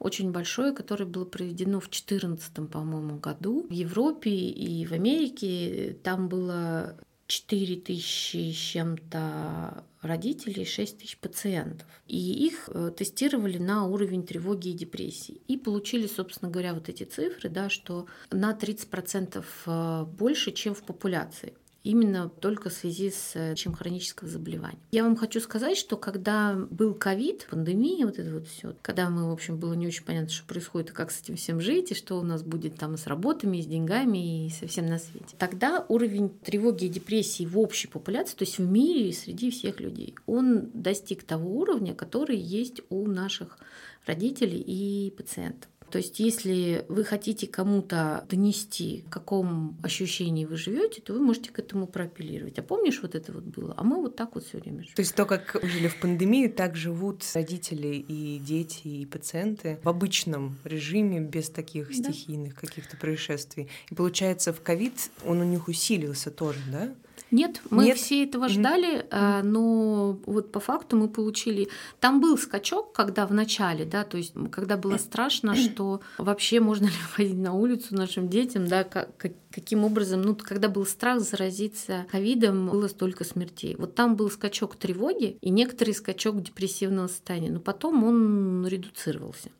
очень 0.00 0.32
большое, 0.32 0.72
которое 0.72 1.04
было 1.04 1.24
проведено 1.24 1.78
в 1.78 1.84
2014, 1.84 2.68
по-моему, 2.72 3.20
году 3.20 3.68
в 3.70 3.72
Европе 3.72 4.32
и 4.32 4.84
в 4.84 4.90
Америке. 4.90 5.96
Там 6.02 6.26
было 6.28 6.96
4 7.28 7.76
тысячи 7.76 8.50
с 8.50 8.56
чем-то 8.56 9.84
родителей, 10.04 10.64
6 10.64 10.98
тысяч 10.98 11.18
пациентов. 11.18 11.88
И 12.06 12.46
их 12.46 12.68
э, 12.68 12.92
тестировали 12.96 13.58
на 13.58 13.86
уровень 13.86 14.24
тревоги 14.24 14.68
и 14.68 14.72
депрессии. 14.72 15.40
И 15.48 15.56
получили, 15.56 16.06
собственно 16.06 16.50
говоря, 16.50 16.74
вот 16.74 16.88
эти 16.88 17.04
цифры, 17.04 17.48
да, 17.48 17.68
что 17.68 18.06
на 18.30 18.52
30% 18.52 19.44
э, 19.66 20.04
больше, 20.04 20.52
чем 20.52 20.74
в 20.74 20.82
популяции 20.82 21.54
именно 21.84 22.28
только 22.28 22.70
в 22.70 22.72
связи 22.72 23.10
с 23.10 23.32
э, 23.34 23.54
чем 23.54 23.74
хронического 23.74 24.28
заболевания. 24.28 24.78
Я 24.90 25.04
вам 25.04 25.16
хочу 25.16 25.38
сказать, 25.40 25.76
что 25.76 25.96
когда 25.96 26.54
был 26.70 26.94
ковид, 26.94 27.46
пандемия, 27.50 28.06
вот 28.06 28.18
это 28.18 28.32
вот 28.32 28.48
все, 28.48 28.74
когда 28.82 29.10
мы, 29.10 29.28
в 29.28 29.32
общем, 29.32 29.58
было 29.58 29.74
не 29.74 29.86
очень 29.86 30.04
понятно, 30.04 30.30
что 30.30 30.46
происходит, 30.46 30.90
и 30.90 30.92
как 30.92 31.10
с 31.10 31.20
этим 31.20 31.36
всем 31.36 31.60
жить, 31.60 31.92
и 31.92 31.94
что 31.94 32.18
у 32.18 32.22
нас 32.22 32.42
будет 32.42 32.76
там 32.76 32.96
с 32.96 33.06
работами, 33.06 33.60
с 33.60 33.66
деньгами 33.66 34.46
и 34.46 34.50
совсем 34.50 34.86
на 34.86 34.98
свете. 34.98 35.36
Тогда 35.38 35.84
уровень 35.88 36.30
тревоги 36.30 36.86
и 36.86 36.88
депрессии 36.88 37.44
в 37.44 37.58
общей 37.58 37.86
популяции, 37.86 38.36
то 38.36 38.44
есть 38.44 38.58
в 38.58 38.66
мире 38.66 39.10
и 39.10 39.12
среди 39.12 39.50
всех 39.50 39.78
людей, 39.78 40.14
он 40.26 40.70
достиг 40.72 41.22
того 41.22 41.50
уровня, 41.50 41.94
который 41.94 42.38
есть 42.38 42.80
у 42.88 43.06
наших 43.06 43.58
родителей 44.06 44.60
и 44.60 45.10
пациентов. 45.16 45.68
То 45.94 45.98
есть, 45.98 46.18
если 46.18 46.84
вы 46.88 47.04
хотите 47.04 47.46
кому-то 47.46 48.26
донести, 48.28 49.04
в 49.06 49.10
каком 49.10 49.78
ощущении 49.80 50.44
вы 50.44 50.56
живете, 50.56 51.00
то 51.00 51.12
вы 51.12 51.20
можете 51.20 51.52
к 51.52 51.60
этому 51.60 51.86
проапеллировать. 51.86 52.58
А 52.58 52.64
помнишь, 52.64 52.98
вот 53.00 53.14
это 53.14 53.30
вот 53.30 53.44
было? 53.44 53.74
А 53.76 53.84
мы 53.84 54.00
вот 54.00 54.16
так 54.16 54.34
вот 54.34 54.44
все 54.44 54.58
время 54.58 54.82
живем. 54.82 54.94
То 54.96 55.02
есть 55.02 55.14
то, 55.14 55.24
как 55.24 55.56
жили 55.62 55.86
в 55.86 56.00
пандемию, 56.00 56.52
так 56.52 56.74
живут 56.74 57.22
родители 57.32 57.94
и 58.08 58.40
дети, 58.40 58.88
и 58.88 59.06
пациенты 59.06 59.78
в 59.84 59.88
обычном 59.88 60.58
режиме, 60.64 61.20
без 61.20 61.48
таких 61.48 61.86
да. 61.86 62.10
стихийных 62.10 62.56
каких-то 62.56 62.96
происшествий. 62.96 63.68
И 63.88 63.94
получается, 63.94 64.52
в 64.52 64.60
ковид 64.62 64.94
он 65.24 65.42
у 65.42 65.44
них 65.44 65.68
усилился 65.68 66.32
тоже, 66.32 66.58
да? 66.72 66.92
Нет, 67.34 67.62
мы 67.68 67.86
Нет. 67.86 67.96
все 67.96 68.22
этого 68.22 68.48
ждали, 68.48 69.08
mm-hmm. 69.10 69.42
но 69.42 70.16
вот 70.24 70.52
по 70.52 70.60
факту 70.60 70.96
мы 70.96 71.08
получили. 71.08 71.68
Там 71.98 72.20
был 72.20 72.38
скачок, 72.38 72.92
когда 72.92 73.26
в 73.26 73.32
начале, 73.32 73.84
да, 73.84 74.04
то 74.04 74.16
есть 74.16 74.34
когда 74.52 74.76
было 74.76 74.98
страшно, 74.98 75.56
что 75.56 76.00
вообще 76.16 76.60
можно 76.60 76.84
ли 76.84 76.92
выходить 77.08 77.36
на 77.36 77.52
улицу 77.52 77.96
нашим 77.96 78.28
детям, 78.28 78.68
да, 78.68 78.84
как, 78.84 79.16
каким 79.54 79.84
образом, 79.84 80.22
ну, 80.22 80.34
когда 80.34 80.68
был 80.68 80.84
страх 80.84 81.20
заразиться 81.20 82.06
ковидом, 82.10 82.68
было 82.68 82.88
столько 82.88 83.24
смертей. 83.24 83.76
Вот 83.76 83.94
там 83.94 84.16
был 84.16 84.28
скачок 84.30 84.74
тревоги 84.76 85.38
и 85.40 85.50
некоторый 85.50 85.92
скачок 85.92 86.42
депрессивного 86.42 87.06
состояния, 87.06 87.50
но 87.50 87.60
потом 87.60 88.02
он 88.02 88.66
редуцировался, 88.66 89.50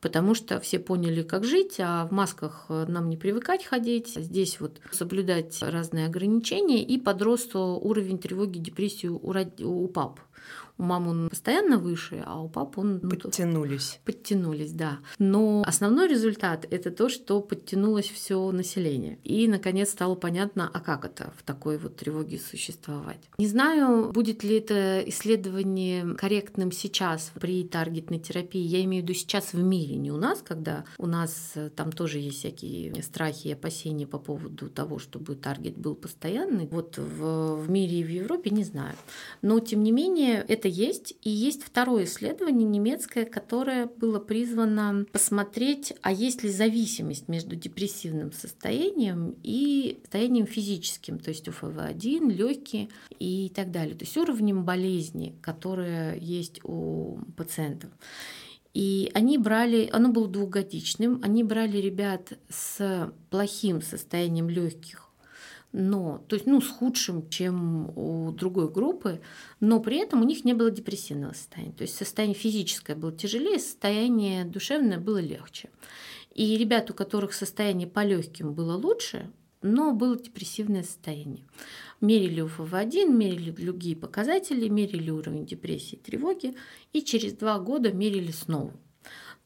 потому 0.00 0.34
что 0.34 0.60
все 0.60 0.78
поняли, 0.78 1.22
как 1.22 1.44
жить, 1.44 1.76
а 1.80 2.06
в 2.06 2.12
масках 2.12 2.66
нам 2.68 3.10
не 3.10 3.16
привыкать 3.16 3.64
ходить, 3.64 4.14
здесь 4.14 4.60
вот 4.60 4.80
соблюдать 4.92 5.60
разные 5.62 6.06
ограничения, 6.06 6.84
и 6.84 6.98
подрос 6.98 7.50
уровень 7.54 8.18
тревоги, 8.18 8.58
депрессии 8.58 9.08
у, 9.08 9.18
у 9.18 9.88
пап. 9.88 10.20
У 10.80 10.82
мамы 10.82 11.10
он 11.10 11.28
постоянно 11.28 11.76
выше, 11.76 12.22
а 12.24 12.40
у 12.40 12.48
папы 12.48 12.80
он... 12.80 13.00
Ну, 13.02 13.10
подтянулись. 13.10 14.00
Подтянулись, 14.06 14.72
да. 14.72 15.00
Но 15.18 15.62
основной 15.66 16.08
результат— 16.08 16.66
это 16.70 16.90
то, 16.90 17.10
что 17.10 17.42
подтянулось 17.42 18.08
все 18.08 18.50
население. 18.50 19.18
И, 19.22 19.46
наконец, 19.46 19.90
стало 19.90 20.14
понятно, 20.14 20.70
а 20.72 20.80
как 20.80 21.04
это 21.04 21.34
в 21.36 21.42
такой 21.42 21.76
вот 21.76 21.96
тревоге 21.96 22.38
существовать. 22.38 23.20
Не 23.36 23.46
знаю, 23.46 24.10
будет 24.10 24.42
ли 24.42 24.56
это 24.56 25.02
исследование 25.06 26.14
корректным 26.14 26.72
сейчас 26.72 27.30
при 27.38 27.62
таргетной 27.64 28.18
терапии. 28.18 28.62
Я 28.62 28.82
имею 28.84 29.02
в 29.02 29.04
виду 29.04 29.12
сейчас 29.12 29.52
в 29.52 29.62
мире, 29.62 29.96
не 29.96 30.10
у 30.10 30.16
нас, 30.16 30.40
когда 30.42 30.86
у 30.96 31.06
нас 31.06 31.52
э, 31.56 31.68
там 31.68 31.92
тоже 31.92 32.20
есть 32.20 32.38
всякие 32.38 33.02
страхи 33.02 33.48
и 33.48 33.52
опасения 33.52 34.06
по 34.06 34.18
поводу 34.18 34.70
того, 34.70 34.98
чтобы 34.98 35.34
таргет 35.34 35.76
был 35.76 35.94
постоянный. 35.94 36.68
Вот 36.68 36.96
в, 36.96 37.56
в 37.56 37.68
мире 37.68 38.00
и 38.00 38.04
в 38.04 38.08
Европе 38.08 38.48
не 38.48 38.64
знаю. 38.64 38.96
Но, 39.42 39.60
тем 39.60 39.82
не 39.82 39.92
менее, 39.92 40.42
это 40.48 40.69
есть. 40.70 41.14
И 41.22 41.30
есть 41.30 41.62
второе 41.62 42.04
исследование 42.04 42.66
немецкое, 42.66 43.24
которое 43.24 43.86
было 43.86 44.18
призвано 44.18 45.04
посмотреть, 45.12 45.92
а 46.02 46.12
есть 46.12 46.42
ли 46.42 46.50
зависимость 46.50 47.28
между 47.28 47.56
депрессивным 47.56 48.32
состоянием 48.32 49.36
и 49.42 50.00
состоянием 50.02 50.46
физическим, 50.46 51.18
то 51.18 51.30
есть 51.30 51.48
УФВ-1, 51.48 52.32
легкие 52.32 52.88
и 53.18 53.52
так 53.54 53.70
далее, 53.70 53.94
то 53.94 54.04
есть 54.04 54.16
уровнем 54.16 54.64
болезни, 54.64 55.34
которая 55.42 56.16
есть 56.18 56.60
у 56.64 57.18
пациентов. 57.36 57.90
И 58.72 59.10
они 59.14 59.36
брали, 59.36 59.90
оно 59.92 60.10
было 60.10 60.28
двухгодичным, 60.28 61.20
они 61.24 61.42
брали 61.42 61.78
ребят 61.78 62.38
с 62.48 63.12
плохим 63.28 63.82
состоянием 63.82 64.48
легких 64.48 65.09
но, 65.72 66.24
то 66.26 66.34
есть, 66.34 66.46
ну, 66.46 66.60
с 66.60 66.68
худшим, 66.68 67.28
чем 67.28 67.96
у 67.96 68.32
другой 68.32 68.70
группы, 68.70 69.20
но 69.60 69.80
при 69.80 69.98
этом 69.98 70.20
у 70.20 70.24
них 70.24 70.44
не 70.44 70.52
было 70.52 70.70
депрессивного 70.70 71.32
состояния. 71.32 71.72
То 71.72 71.82
есть 71.82 71.96
состояние 71.96 72.36
физическое 72.36 72.96
было 72.96 73.12
тяжелее, 73.12 73.58
состояние 73.58 74.44
душевное 74.44 74.98
было 74.98 75.18
легче. 75.18 75.70
И 76.34 76.56
ребят, 76.56 76.90
у 76.90 76.94
которых 76.94 77.34
состояние 77.34 77.86
по 77.86 78.04
легким 78.04 78.52
было 78.52 78.76
лучше, 78.76 79.30
но 79.62 79.92
было 79.92 80.18
депрессивное 80.18 80.82
состояние. 80.82 81.44
Мерили 82.00 82.42
УФВ-1, 82.42 83.12
мерили 83.12 83.50
другие 83.50 83.94
показатели, 83.94 84.68
мерили 84.68 85.10
уровень 85.10 85.46
депрессии 85.46 85.96
и 85.96 85.98
тревоги, 85.98 86.56
и 86.92 87.02
через 87.02 87.34
два 87.34 87.58
года 87.58 87.92
мерили 87.92 88.32
снова. 88.32 88.72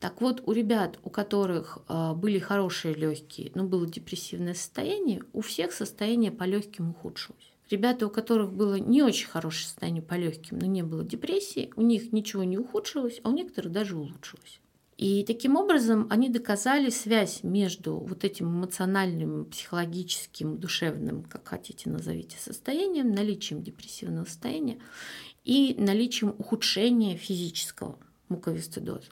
Так 0.04 0.20
вот, 0.20 0.42
у 0.44 0.52
ребят, 0.52 0.98
у 1.02 1.08
которых 1.08 1.78
э, 1.88 2.12
были 2.12 2.38
хорошие 2.38 2.92
легкие, 2.92 3.50
но 3.54 3.64
было 3.64 3.86
депрессивное 3.86 4.52
состояние, 4.52 5.22
у 5.32 5.40
всех 5.40 5.72
состояние 5.72 6.30
по 6.30 6.44
легким 6.44 6.90
ухудшилось. 6.90 7.54
Ребята, 7.70 8.06
у 8.06 8.10
которых 8.10 8.52
было 8.52 8.74
не 8.74 9.02
очень 9.02 9.28
хорошее 9.28 9.64
состояние 9.64 10.02
по 10.02 10.12
легким, 10.12 10.58
но 10.58 10.66
не 10.66 10.82
было 10.82 11.04
депрессии, 11.04 11.72
у 11.76 11.80
них 11.80 12.12
ничего 12.12 12.44
не 12.44 12.58
ухудшилось, 12.58 13.22
а 13.24 13.30
у 13.30 13.32
некоторых 13.32 13.72
даже 13.72 13.96
улучшилось. 13.96 14.60
И 14.98 15.24
таким 15.24 15.56
образом 15.56 16.06
они 16.10 16.28
доказали 16.28 16.90
связь 16.90 17.42
между 17.42 17.96
вот 17.96 18.24
этим 18.24 18.48
эмоциональным, 18.48 19.46
психологическим, 19.46 20.58
душевным, 20.58 21.22
как 21.22 21.48
хотите 21.48 21.88
назовите, 21.88 22.36
состоянием, 22.38 23.10
наличием 23.10 23.62
депрессивного 23.62 24.26
состояния 24.26 24.76
и 25.46 25.74
наличием 25.78 26.34
ухудшения 26.36 27.16
физического 27.16 27.98
муковисцидоза. 28.28 29.08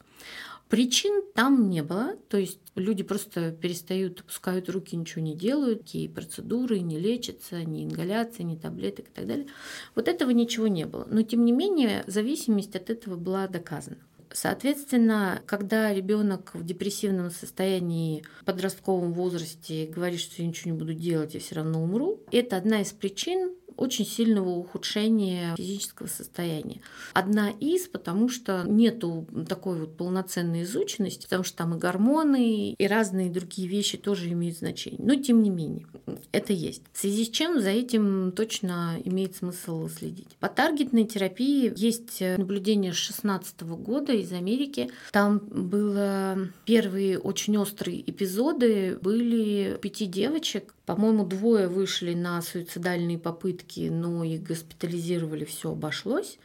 Причин 0.73 1.21
там 1.35 1.69
не 1.69 1.83
было, 1.83 2.17
то 2.31 2.39
есть 2.39 2.59
люди 2.77 3.03
просто 3.03 3.53
перестают, 3.53 4.21
опускают 4.21 4.71
руки, 4.71 4.97
ничего 4.97 5.21
не 5.21 5.35
делают, 5.35 5.81
какие 5.81 6.09
процедуры, 6.09 6.81
не 6.81 6.99
лечатся, 6.99 7.63
ни 7.63 7.85
ингаляции, 7.85 8.43
ни 8.43 8.57
таблеток 8.57 9.07
и 9.09 9.11
так 9.11 9.27
далее. 9.27 9.49
Вот 9.95 10.09
этого 10.09 10.31
ничего 10.31 10.69
не 10.69 10.87
было. 10.87 11.07
Но 11.11 11.21
тем 11.25 11.45
не 11.45 11.53
менее 11.53 12.05
зависимость 12.07 12.75
от 12.75 12.89
этого 12.89 13.17
была 13.17 13.49
доказана. 13.49 13.99
Соответственно, 14.33 15.43
когда 15.45 15.93
ребенок 15.93 16.53
в 16.55 16.65
депрессивном 16.65 17.31
состоянии, 17.31 18.25
в 18.41 18.47
подростковом 18.47 19.13
возрасте 19.13 19.85
говорит, 19.87 20.21
что 20.21 20.41
я 20.41 20.49
ничего 20.49 20.71
не 20.71 20.79
буду 20.79 20.95
делать, 20.95 21.35
я 21.35 21.41
все 21.41 21.57
равно 21.57 21.83
умру, 21.83 22.23
это 22.33 22.57
одна 22.57 22.81
из 22.81 22.93
причин 22.93 23.55
очень 23.77 24.07
сильного 24.07 24.51
ухудшения 24.51 25.55
физического 25.57 26.07
состояния. 26.07 26.81
Одна 27.15 27.51
из, 27.51 27.89
потому 27.89 28.29
что 28.29 28.65
нету 28.67 29.27
такой 29.49 29.81
вот 29.81 29.97
полноценной 29.97 30.63
изученности, 30.63 31.25
потому 31.25 31.45
что 31.45 31.57
там 31.59 31.75
и 31.75 31.79
гормоны, 31.79 32.73
и 32.73 32.87
разные 32.87 33.31
другие 33.31 33.69
вещи 33.69 33.99
тоже 33.99 34.31
имеют 34.31 34.59
значение. 34.59 35.01
Но 35.03 35.15
тем 35.15 35.43
не 35.43 35.51
менее, 35.51 35.87
это 36.33 36.53
есть. 36.53 36.83
В 36.93 36.99
связи 36.99 37.25
с 37.25 37.29
чем 37.29 37.61
за 37.61 37.71
этим 37.71 38.33
точно 38.33 38.97
имеет 39.05 39.37
смысл 39.37 39.89
следить. 39.89 40.29
По 40.41 40.49
таргетной 40.49 41.05
терапии 41.05 41.73
есть 41.77 42.21
наблюдение 42.21 42.93
с 42.93 42.97
2016 42.97 43.63
года 43.63 44.13
из 44.13 44.33
Америки. 44.33 44.91
Там 45.13 45.39
было 45.39 46.49
первые 46.65 47.19
очень 47.19 47.57
острые 47.57 48.09
эпизоды, 48.11 48.99
были 49.01 49.79
пяти 49.81 50.07
девочек, 50.07 50.75
по-моему, 50.95 51.25
двое 51.25 51.69
вышли 51.69 52.15
на 52.15 52.43
суицидальные 52.43 53.19
попытки, 53.19 53.89
но 53.91 54.25
их 54.25 54.43
госпитализировали, 54.43 55.45
все 55.45 55.73
обошлось. 55.73 56.39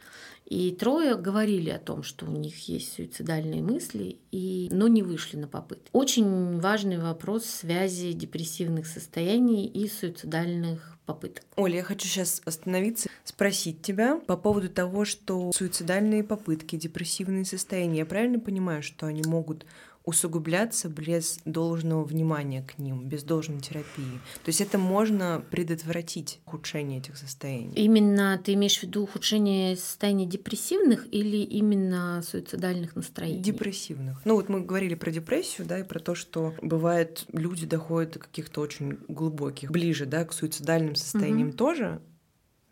И 0.46 0.72
трое 0.72 1.14
говорили 1.16 1.68
о 1.68 1.78
том, 1.78 2.02
что 2.02 2.24
у 2.24 2.30
них 2.30 2.68
есть 2.68 2.94
суицидальные 2.94 3.60
мысли, 3.60 4.16
и, 4.32 4.68
но 4.72 4.88
не 4.88 5.02
вышли 5.02 5.36
на 5.36 5.46
попытки. 5.46 5.90
Очень 5.92 6.58
важный 6.58 6.98
вопрос 6.98 7.44
связи 7.44 8.12
депрессивных 8.12 8.86
состояний 8.86 9.66
и 9.66 9.86
суицидальных 9.88 10.96
попыток. 11.04 11.44
Оля, 11.56 11.76
я 11.76 11.82
хочу 11.82 12.08
сейчас 12.08 12.40
остановиться, 12.46 13.10
спросить 13.24 13.82
тебя 13.82 14.16
по 14.26 14.38
поводу 14.38 14.70
того, 14.70 15.04
что 15.04 15.52
суицидальные 15.52 16.24
попытки, 16.24 16.76
депрессивные 16.76 17.44
состояния, 17.44 17.98
я 17.98 18.06
правильно 18.06 18.40
понимаю, 18.40 18.82
что 18.82 19.06
они 19.06 19.22
могут 19.26 19.66
усугубляться 20.08 20.88
без 20.88 21.38
должного 21.44 22.02
внимания 22.02 22.62
к 22.62 22.78
ним, 22.78 23.06
без 23.06 23.24
должной 23.24 23.60
терапии. 23.60 24.18
То 24.42 24.48
есть 24.48 24.62
это 24.62 24.78
можно 24.78 25.44
предотвратить 25.50 26.40
ухудшение 26.46 27.00
этих 27.00 27.18
состояний. 27.18 27.74
Именно 27.74 28.40
ты 28.42 28.54
имеешь 28.54 28.78
в 28.78 28.84
виду 28.84 29.02
ухудшение 29.02 29.76
состояния 29.76 30.24
депрессивных 30.24 31.06
или 31.12 31.36
именно 31.36 32.22
суицидальных 32.26 32.96
настроений? 32.96 33.42
Депрессивных. 33.42 34.22
Ну 34.24 34.36
вот 34.36 34.48
мы 34.48 34.62
говорили 34.62 34.94
про 34.94 35.10
депрессию, 35.10 35.66
да, 35.66 35.80
и 35.80 35.82
про 35.82 35.98
то, 35.98 36.14
что 36.14 36.54
бывает 36.62 37.26
люди 37.34 37.66
доходят 37.66 38.14
до 38.14 38.20
каких-то 38.20 38.62
очень 38.62 38.98
глубоких, 39.08 39.70
ближе, 39.70 40.06
да, 40.06 40.24
к 40.24 40.32
суицидальным 40.32 40.94
состояниям 40.94 41.48
угу. 41.48 41.56
тоже, 41.58 42.00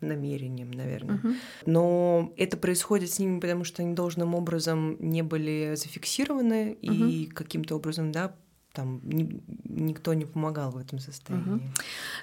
намерением, 0.01 0.71
наверное. 0.71 1.15
Угу. 1.15 1.33
Но 1.65 2.33
это 2.37 2.57
происходит 2.57 3.11
с 3.11 3.19
ними, 3.19 3.39
потому 3.39 3.63
что 3.63 3.81
они 3.81 3.93
должным 3.93 4.35
образом 4.35 4.97
не 4.99 5.23
были 5.23 5.73
зафиксированы 5.75 6.77
угу. 6.81 6.93
и 6.93 7.25
каким-то 7.25 7.75
образом, 7.75 8.11
да, 8.11 8.35
там 8.77 9.01
ни, 9.03 9.41
никто 9.63 10.13
не 10.13 10.25
помогал 10.25 10.69
в 10.69 10.77
этом 10.77 10.99
состоянии. 10.99 11.55
Угу. 11.55 11.61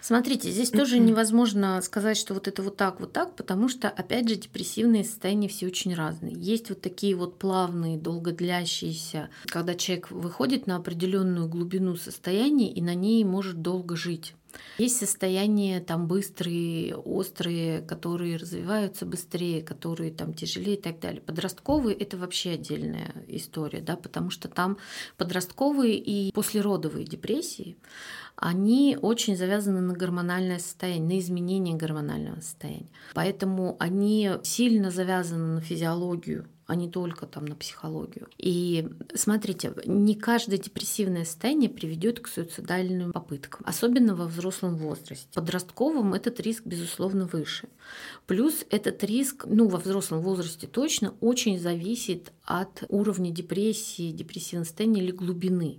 Смотрите, 0.00 0.52
здесь 0.52 0.70
тоже 0.70 1.00
невозможно 1.00 1.80
сказать, 1.82 2.16
что 2.16 2.32
вот 2.34 2.46
это 2.46 2.62
вот 2.62 2.76
так, 2.76 3.00
вот 3.00 3.12
так, 3.12 3.34
потому 3.34 3.68
что, 3.68 3.88
опять 3.88 4.28
же, 4.28 4.36
депрессивные 4.36 5.02
состояния 5.02 5.48
все 5.48 5.66
очень 5.66 5.94
разные. 5.94 6.34
Есть 6.36 6.68
вот 6.68 6.80
такие 6.80 7.16
вот 7.16 7.40
плавные, 7.40 7.98
долгодлящиеся, 7.98 9.30
когда 9.46 9.74
человек 9.74 10.12
выходит 10.12 10.68
на 10.68 10.76
определенную 10.76 11.48
глубину 11.48 11.96
состояния 11.96 12.72
и 12.72 12.80
на 12.80 12.94
ней 12.94 13.24
может 13.24 13.60
долго 13.60 13.96
жить. 13.96 14.34
Есть 14.78 14.98
состояния 14.98 15.80
там 15.80 16.06
быстрые, 16.06 16.96
острые, 16.96 17.80
которые 17.82 18.36
развиваются 18.36 19.06
быстрее, 19.06 19.62
которые 19.62 20.10
там 20.10 20.34
тяжелее 20.34 20.76
и 20.76 20.80
так 20.80 21.00
далее. 21.00 21.20
Подростковые— 21.20 21.96
это 21.98 22.16
вообще 22.16 22.50
отдельная 22.50 23.14
история, 23.28 23.80
да, 23.80 23.96
потому 23.96 24.30
что 24.30 24.48
там 24.48 24.78
подростковые 25.16 25.96
и 25.96 26.32
послеродовые 26.32 27.04
депрессии, 27.06 27.76
они 28.36 28.98
очень 29.00 29.36
завязаны 29.36 29.80
на 29.80 29.94
гормональное 29.94 30.58
состояние, 30.58 31.16
на 31.16 31.18
изменение 31.20 31.76
гормонального 31.76 32.40
состояния. 32.40 32.90
Поэтому 33.14 33.76
они 33.78 34.30
сильно 34.42 34.90
завязаны 34.90 35.54
на 35.54 35.60
физиологию 35.60 36.48
а 36.66 36.74
не 36.74 36.88
только 36.88 37.26
там 37.26 37.44
на 37.44 37.54
психологию. 37.54 38.28
И 38.38 38.88
смотрите, 39.14 39.74
не 39.84 40.14
каждое 40.14 40.58
депрессивное 40.58 41.24
состояние 41.24 41.68
приведет 41.68 42.20
к 42.20 42.28
суицидальным 42.28 43.12
попыткам, 43.12 43.62
особенно 43.66 44.14
во 44.14 44.26
взрослом 44.26 44.76
возрасте. 44.76 45.26
В 45.30 45.34
подростковом 45.34 46.14
этот 46.14 46.40
риск, 46.40 46.62
безусловно, 46.64 47.26
выше. 47.26 47.68
Плюс 48.26 48.64
этот 48.70 49.04
риск, 49.04 49.44
ну, 49.46 49.68
во 49.68 49.78
взрослом 49.78 50.20
возрасте 50.20 50.66
точно, 50.66 51.14
очень 51.20 51.58
зависит 51.58 52.32
от 52.44 52.84
уровня 52.88 53.30
депрессии, 53.30 54.12
депрессивного 54.12 54.64
состояния 54.64 55.02
или 55.02 55.10
глубины. 55.10 55.78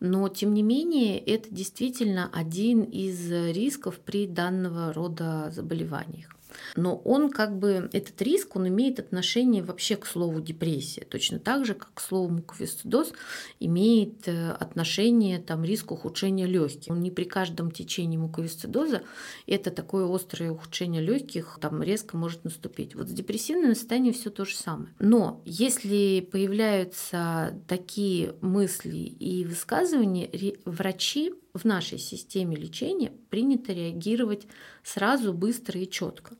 Но, 0.00 0.28
тем 0.28 0.52
не 0.52 0.62
менее, 0.62 1.18
это 1.18 1.48
действительно 1.54 2.28
один 2.32 2.82
из 2.82 3.30
рисков 3.30 4.00
при 4.00 4.26
данного 4.26 4.92
рода 4.92 5.50
заболеваниях. 5.54 6.33
Но 6.76 6.96
он 6.96 7.30
как 7.30 7.58
бы, 7.58 7.88
этот 7.92 8.20
риск, 8.22 8.56
он 8.56 8.68
имеет 8.68 8.98
отношение 8.98 9.62
вообще 9.62 9.96
к 9.96 10.06
слову 10.06 10.40
депрессия, 10.40 11.04
точно 11.04 11.38
так 11.38 11.64
же, 11.64 11.74
как 11.74 11.94
к 11.94 12.00
слову 12.00 12.28
муковисцидоз 12.28 13.12
имеет 13.60 14.28
э, 14.28 14.50
отношение 14.52 15.38
там, 15.38 15.64
риск 15.64 15.92
ухудшения 15.92 16.46
легких. 16.46 16.92
Он 16.92 17.00
не 17.00 17.10
при 17.10 17.24
каждом 17.24 17.70
течении 17.70 18.16
муковисцидоза 18.16 19.02
это 19.46 19.70
такое 19.70 20.12
острое 20.12 20.50
ухудшение 20.50 21.02
легких 21.02 21.58
там 21.60 21.82
резко 21.82 22.16
может 22.16 22.44
наступить. 22.44 22.94
Вот 22.94 23.08
с 23.08 23.12
депрессивным 23.12 23.74
состоянием 23.74 24.14
все 24.14 24.30
то 24.30 24.44
же 24.44 24.56
самое. 24.56 24.92
Но 24.98 25.42
если 25.44 26.20
появляются 26.20 27.60
такие 27.66 28.34
мысли 28.40 28.98
и 28.98 29.44
высказывания, 29.44 30.30
врачи 30.64 31.32
в 31.54 31.64
нашей 31.64 31.98
системе 31.98 32.56
лечения 32.56 33.12
принято 33.30 33.72
реагировать 33.72 34.46
сразу, 34.82 35.32
быстро 35.32 35.80
и 35.80 35.88
четко. 35.88 36.36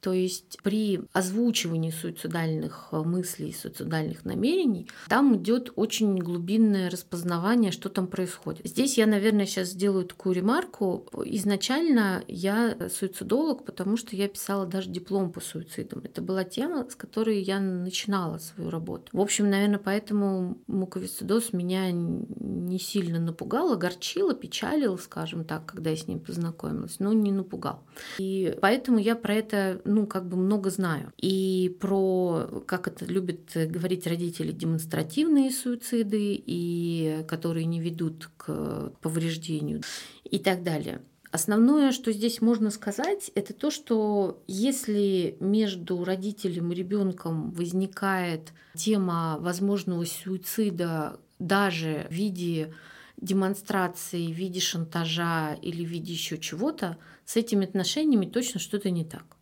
То 0.00 0.12
есть 0.12 0.58
при 0.62 1.02
озвучивании 1.12 1.90
суицидальных 1.90 2.88
э, 2.92 3.02
мыслей, 3.02 3.52
суицидальных 3.52 4.24
намерений, 4.24 4.86
там 5.08 5.36
идет 5.36 5.72
очень 5.76 6.16
глубинное 6.16 6.90
распознавание, 6.90 7.70
что 7.70 7.88
там 7.90 8.06
происходит. 8.06 8.66
Здесь 8.66 8.96
я, 8.96 9.06
наверное, 9.06 9.46
сейчас 9.46 9.68
сделаю 9.68 10.06
такую 10.06 10.34
ремарку. 10.34 11.06
Изначально 11.24 12.24
я 12.28 12.76
суицидолог, 12.88 13.64
потому 13.64 13.96
что 13.96 14.16
я 14.16 14.28
писала 14.28 14.66
даже 14.66 14.88
диплом 14.88 15.32
по 15.32 15.40
суицидам. 15.40 16.00
Это 16.04 16.22
была 16.22 16.44
тема, 16.44 16.88
с 16.88 16.94
которой 16.94 17.42
я 17.42 17.60
начинала 17.60 18.38
свою 18.38 18.70
работу. 18.70 19.04
В 19.12 19.20
общем, 19.20 19.50
наверное, 19.50 19.78
поэтому 19.78 20.58
муковисцидоз 20.66 21.52
меня 21.52 21.90
не 21.90 22.78
сильно 22.78 23.18
напугал, 23.18 23.72
огорчил, 23.72 24.32
печалил, 24.34 24.98
скажем 24.98 25.44
так, 25.44 25.66
когда 25.66 25.90
я 25.90 25.96
с 25.96 26.06
ним 26.06 26.20
познакомилась, 26.20 27.00
но 27.00 27.12
не 27.12 27.32
напугал. 27.32 27.82
И 28.18 28.56
поэтому 28.60 28.98
я 28.98 29.16
про 29.16 29.34
это 29.34 29.80
ну, 29.90 30.06
как 30.06 30.28
бы 30.28 30.36
много 30.36 30.70
знаю. 30.70 31.12
И 31.18 31.76
про, 31.80 32.62
как 32.66 32.86
это 32.86 33.04
любят 33.04 33.50
говорить 33.54 34.06
родители, 34.06 34.52
демонстративные 34.52 35.50
суициды, 35.50 36.40
и 36.46 37.24
которые 37.28 37.66
не 37.66 37.80
ведут 37.80 38.30
к 38.36 38.92
повреждению 39.02 39.82
и 40.24 40.38
так 40.38 40.62
далее. 40.62 41.02
Основное, 41.32 41.92
что 41.92 42.12
здесь 42.12 42.40
можно 42.40 42.70
сказать, 42.70 43.30
это 43.34 43.52
то, 43.52 43.70
что 43.70 44.42
если 44.46 45.36
между 45.40 46.04
родителем 46.04 46.72
и 46.72 46.74
ребенком 46.74 47.50
возникает 47.50 48.52
тема 48.74 49.38
возможного 49.40 50.04
суицида 50.04 51.20
даже 51.38 52.06
в 52.10 52.12
виде 52.12 52.74
демонстрации, 53.16 54.32
в 54.32 54.36
виде 54.36 54.60
шантажа 54.60 55.54
или 55.62 55.84
в 55.84 55.88
виде 55.88 56.12
еще 56.12 56.38
чего-то, 56.38 56.96
с 57.24 57.36
этими 57.36 57.64
отношениями 57.64 58.26
точно 58.26 58.58
что-то 58.60 58.90
не 58.90 59.04
так 59.04 59.39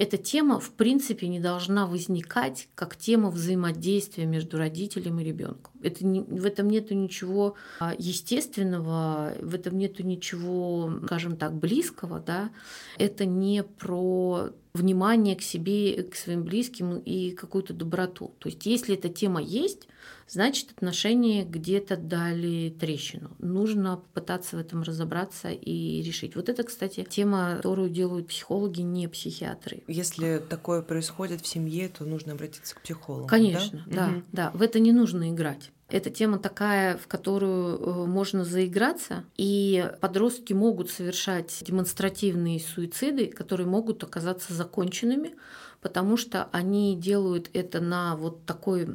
эта 0.00 0.16
тема 0.16 0.58
в 0.60 0.70
принципе 0.70 1.28
не 1.28 1.40
должна 1.40 1.86
возникать 1.86 2.68
как 2.74 2.96
тема 2.96 3.28
взаимодействия 3.28 4.24
между 4.24 4.56
родителем 4.56 5.20
и 5.20 5.24
ребенком. 5.24 5.74
Это 5.82 6.06
не, 6.06 6.22
в 6.22 6.46
этом 6.46 6.70
нет 6.70 6.90
ничего 6.90 7.54
а, 7.80 7.92
естественного, 7.98 9.34
в 9.42 9.54
этом 9.54 9.76
нет 9.76 9.98
ничего, 9.98 10.90
скажем 11.04 11.36
так, 11.36 11.52
близкого. 11.52 12.18
Да? 12.18 12.50
Это 12.96 13.26
не 13.26 13.62
про 13.62 14.48
внимание 14.72 15.36
к 15.36 15.42
себе, 15.42 16.02
к 16.04 16.14
своим 16.14 16.44
близким 16.44 16.98
и 16.98 17.32
какую-то 17.32 17.74
доброту. 17.74 18.34
То 18.38 18.48
есть 18.48 18.66
если 18.66 18.94
эта 18.94 19.08
тема 19.08 19.42
есть, 19.42 19.88
значит 20.28 20.70
отношения 20.70 21.44
где-то 21.44 21.96
дали 21.96 22.74
трещину. 22.78 23.30
Нужно 23.38 23.96
попытаться 23.96 24.56
в 24.56 24.60
этом 24.60 24.82
разобраться 24.82 25.50
и 25.50 26.02
решить. 26.02 26.36
Вот 26.36 26.48
это, 26.48 26.62
кстати, 26.62 27.04
тема, 27.08 27.56
которую 27.56 27.90
делают 27.90 28.28
психологи, 28.28 28.80
не 28.80 29.08
психиатры. 29.08 29.82
Если 29.88 30.38
такое 30.38 30.82
происходит 30.82 31.40
в 31.40 31.46
семье, 31.46 31.88
то 31.88 32.04
нужно 32.04 32.32
обратиться 32.32 32.74
к 32.76 32.82
психологу. 32.82 33.26
Конечно, 33.26 33.84
да, 33.86 33.94
да. 33.94 34.12
Угу. 34.12 34.22
да. 34.32 34.50
В 34.52 34.62
это 34.62 34.78
не 34.78 34.92
нужно 34.92 35.30
играть. 35.30 35.70
Эта 35.90 36.10
тема 36.10 36.38
такая, 36.38 36.96
в 36.96 37.06
которую 37.08 37.78
э, 37.78 38.06
можно 38.06 38.44
заиграться, 38.44 39.24
и 39.36 39.90
подростки 40.00 40.52
могут 40.52 40.90
совершать 40.90 41.62
демонстративные 41.62 42.60
суициды, 42.60 43.26
которые 43.26 43.66
могут 43.66 44.04
оказаться 44.04 44.54
законченными, 44.54 45.34
потому 45.80 46.16
что 46.16 46.48
они 46.52 46.96
делают 46.96 47.50
это 47.54 47.80
на 47.80 48.16
вот 48.16 48.44
такой, 48.46 48.86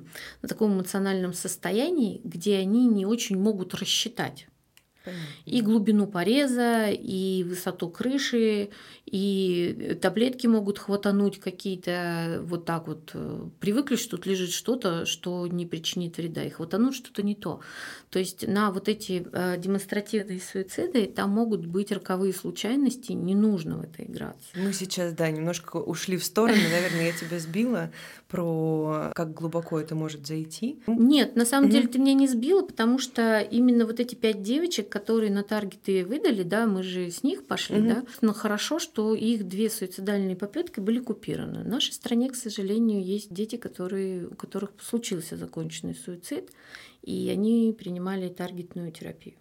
на 0.41 0.47
таком 0.47 0.73
эмоциональном 0.73 1.33
состоянии, 1.33 2.21
где 2.23 2.57
они 2.57 2.87
не 2.87 3.05
очень 3.05 3.37
могут 3.37 3.73
рассчитать 3.73 4.47
Понятно. 5.05 5.25
И 5.45 5.61
глубину 5.61 6.07
пореза, 6.07 6.89
и 6.89 7.45
высоту 7.47 7.89
крыши, 7.89 8.69
и 9.05 9.97
таблетки 10.01 10.47
могут 10.47 10.79
хватануть 10.79 11.39
какие-то 11.39 12.41
вот 12.43 12.65
так 12.65 12.87
вот. 12.87 13.11
Э, 13.13 13.47
привыкли, 13.59 13.95
что 13.95 14.17
тут 14.17 14.25
лежит 14.25 14.51
что-то, 14.51 15.05
что 15.05 15.47
не 15.47 15.65
причинит 15.65 16.17
вреда, 16.17 16.43
и 16.43 16.49
хватануть 16.49 16.95
что-то 16.95 17.21
не 17.21 17.35
то. 17.35 17.61
То 18.09 18.19
есть 18.19 18.47
на 18.47 18.71
вот 18.71 18.89
эти 18.89 19.25
э, 19.31 19.57
демонстративные 19.57 20.41
суициды 20.41 21.05
там 21.05 21.29
могут 21.29 21.65
быть 21.65 21.91
роковые 21.91 22.33
случайности, 22.33 23.11
не 23.11 23.35
нужно 23.35 23.77
в 23.77 23.81
это 23.83 24.03
играться. 24.03 24.49
Мы 24.55 24.73
сейчас, 24.73 25.13
да, 25.13 25.29
немножко 25.29 25.77
ушли 25.77 26.17
в 26.17 26.23
сторону, 26.23 26.61
наверное, 26.71 27.07
я 27.07 27.11
тебя 27.11 27.39
сбила 27.39 27.91
про 28.27 29.11
как 29.13 29.33
глубоко 29.33 29.79
это 29.79 29.95
может 29.95 30.25
зайти. 30.25 30.79
Нет, 30.87 31.35
на 31.35 31.45
самом 31.45 31.69
деле 31.69 31.87
ты 31.87 31.99
меня 31.99 32.13
не 32.13 32.27
сбила, 32.27 32.61
потому 32.61 32.99
что 32.99 33.39
именно 33.39 33.85
вот 33.85 33.99
эти 33.99 34.15
пять 34.15 34.41
девочек, 34.41 34.89
которые 34.95 35.31
на 35.31 35.43
таргеты 35.43 36.05
выдали, 36.05 36.43
да, 36.43 36.65
мы 36.65 36.81
же 36.81 37.11
с 37.11 37.21
них 37.21 37.45
пошли, 37.45 37.81
да, 37.81 38.03
но 38.21 38.33
хорошо, 38.33 38.79
что 38.79 38.95
что 38.95 39.13
их 39.13 39.45
две 39.45 39.69
суицидальные 39.69 40.37
попытки 40.37 40.79
были 40.79 40.99
купированы. 40.99 41.65
В 41.65 41.67
нашей 41.67 41.91
стране, 41.91 42.29
к 42.29 42.35
сожалению, 42.35 43.03
есть 43.03 43.33
дети, 43.33 43.57
которые, 43.57 44.27
у 44.27 44.35
которых 44.35 44.71
случился 44.81 45.35
законченный 45.35 45.95
суицид, 45.95 46.49
и 47.01 47.29
они 47.29 47.75
принимали 47.77 48.29
таргетную 48.29 48.93
терапию. 48.93 49.35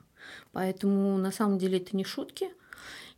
Поэтому 0.51 1.17
на 1.19 1.31
самом 1.31 1.59
деле 1.59 1.79
это 1.79 1.97
не 1.97 2.03
шутки– 2.03 2.49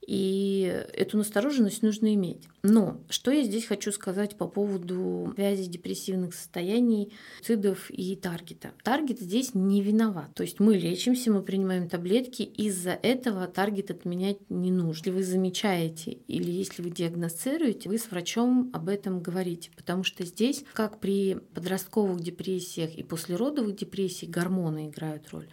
и 0.06 0.84
эту 0.92 1.18
настороженность 1.18 1.82
нужно 1.82 2.14
иметь. 2.14 2.48
Но 2.62 3.00
что 3.08 3.30
я 3.30 3.42
здесь 3.42 3.66
хочу 3.66 3.92
сказать 3.92 4.36
по 4.36 4.46
поводу 4.46 5.32
связи 5.34 5.68
депрессивных 5.68 6.34
состояний, 6.34 7.12
цидов 7.42 7.90
и 7.90 8.16
таргета. 8.16 8.72
Таргет 8.82 9.20
здесь 9.20 9.54
не 9.54 9.82
виноват. 9.82 10.34
То 10.34 10.42
есть 10.42 10.60
мы 10.60 10.76
лечимся, 10.76 11.32
мы 11.32 11.42
принимаем 11.42 11.88
таблетки, 11.88 12.42
из-за 12.42 12.90
этого 12.90 13.46
таргет 13.46 13.90
отменять 13.90 14.38
не 14.48 14.70
нужно. 14.70 14.96
Если 14.96 15.10
вы 15.10 15.22
замечаете 15.24 16.12
или 16.28 16.50
если 16.50 16.82
вы 16.82 16.90
диагностируете, 16.90 17.88
вы 17.88 17.98
с 17.98 18.10
врачом 18.10 18.70
об 18.72 18.88
этом 18.88 19.20
говорите. 19.20 19.70
Потому 19.76 20.04
что 20.04 20.24
здесь, 20.24 20.64
как 20.72 21.00
при 21.00 21.36
подростковых 21.54 22.20
депрессиях 22.20 22.94
и 22.94 23.02
послеродовых 23.02 23.76
депрессиях, 23.76 24.30
гормоны 24.30 24.88
играют 24.88 25.28
роль. 25.30 25.48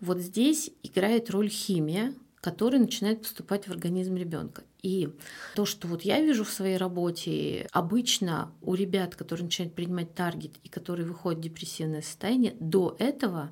Вот 0.00 0.18
здесь 0.18 0.70
играет 0.82 1.30
роль 1.30 1.48
химия, 1.48 2.14
который 2.44 2.78
начинает 2.78 3.22
поступать 3.22 3.66
в 3.66 3.70
организм 3.70 4.16
ребенка. 4.16 4.64
И 4.82 5.08
то, 5.54 5.64
что 5.64 5.88
вот 5.88 6.02
я 6.02 6.20
вижу 6.20 6.44
в 6.44 6.50
своей 6.50 6.76
работе, 6.76 7.66
обычно 7.72 8.52
у 8.60 8.74
ребят, 8.74 9.16
которые 9.16 9.46
начинают 9.46 9.74
принимать 9.74 10.14
таргет 10.14 10.52
и 10.62 10.68
которые 10.68 11.06
выходят 11.06 11.40
в 11.40 11.42
депрессивное 11.42 12.02
состояние, 12.02 12.54
до 12.60 12.96
этого 12.98 13.48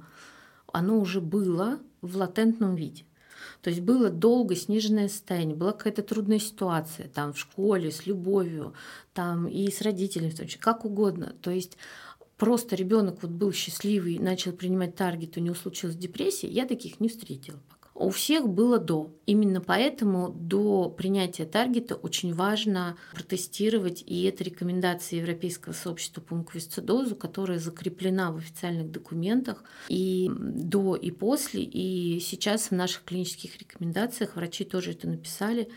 оно 0.70 1.00
уже 1.00 1.22
было 1.22 1.81
в 2.02 2.18
латентном 2.18 2.74
виде. 2.74 3.07
То 3.62 3.70
есть 3.70 3.81
было 3.81 4.11
долго 4.11 4.55
сниженное 4.55 5.09
состояние, 5.09 5.57
была 5.57 5.72
какая-то 5.72 6.02
трудная 6.02 6.38
ситуация 6.38 7.09
там 7.09 7.33
в 7.33 7.38
школе, 7.38 7.90
с 7.90 8.05
любовью, 8.05 8.74
там 9.14 9.48
и 9.48 9.70
с 9.70 9.81
родителями, 9.81 10.28
в 10.28 10.37
том 10.37 10.46
числе, 10.46 10.61
как 10.61 10.85
угодно. 10.85 11.35
То 11.40 11.50
есть 11.50 11.78
просто 12.37 12.76
ребенок 12.76 13.22
вот 13.22 13.31
был 13.31 13.52
счастливый, 13.52 14.18
начал 14.18 14.52
принимать 14.52 14.96
таргет, 14.96 15.38
у 15.38 15.40
него 15.40 15.55
случилась 15.55 15.96
депрессия, 15.96 16.48
я 16.48 16.66
таких 16.66 17.00
не 17.00 17.09
встретила 17.09 17.59
у 18.02 18.10
всех 18.10 18.48
было 18.48 18.78
до. 18.78 19.14
Именно 19.26 19.60
поэтому 19.60 20.30
до 20.30 20.90
принятия 20.90 21.44
таргета 21.44 21.94
очень 21.94 22.34
важно 22.34 22.96
протестировать, 23.14 24.02
и 24.04 24.24
это 24.24 24.44
рекомендация 24.44 25.20
Европейского 25.20 25.72
сообщества 25.72 26.20
по 26.20 26.34
муковисцидозу, 26.34 27.14
которая 27.14 27.58
закреплена 27.58 28.32
в 28.32 28.38
официальных 28.38 28.90
документах 28.90 29.62
и 29.88 30.30
до, 30.34 30.96
и 30.96 31.10
после. 31.10 31.62
И 31.62 32.20
сейчас 32.20 32.70
в 32.70 32.72
наших 32.72 33.04
клинических 33.04 33.58
рекомендациях 33.58 34.36
врачи 34.36 34.64
тоже 34.64 34.92
это 34.92 35.08
написали, 35.08 35.68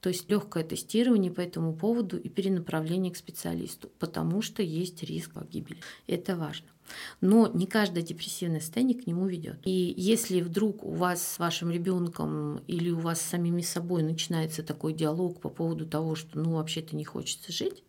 то 0.00 0.08
есть 0.08 0.30
легкое 0.30 0.64
тестирование 0.64 1.32
по 1.32 1.40
этому 1.40 1.74
поводу 1.74 2.18
и 2.18 2.28
перенаправление 2.28 3.12
к 3.12 3.16
специалисту, 3.16 3.90
потому 3.98 4.42
что 4.42 4.62
есть 4.62 5.02
риск 5.02 5.32
погибели. 5.32 5.78
Это 6.06 6.36
важно. 6.36 6.73
Но 7.20 7.48
не 7.48 7.66
каждое 7.66 8.02
депрессивное 8.02 8.60
состояние 8.60 8.98
к 8.98 9.06
нему 9.06 9.26
ведет. 9.26 9.56
И 9.64 9.94
если 9.96 10.40
вдруг 10.40 10.84
у 10.84 10.92
вас 10.92 11.26
с 11.26 11.38
вашим 11.38 11.70
ребенком 11.70 12.58
или 12.66 12.90
у 12.90 12.98
вас 12.98 13.20
с 13.20 13.30
самими 13.30 13.62
собой 13.62 14.02
начинается 14.02 14.62
такой 14.62 14.92
диалог 14.92 15.40
по 15.40 15.48
поводу 15.48 15.86
того, 15.86 16.14
что 16.14 16.38
ну 16.38 16.52
вообще-то 16.56 16.96
не 16.96 17.04
хочется 17.04 17.52
жить, 17.52 17.82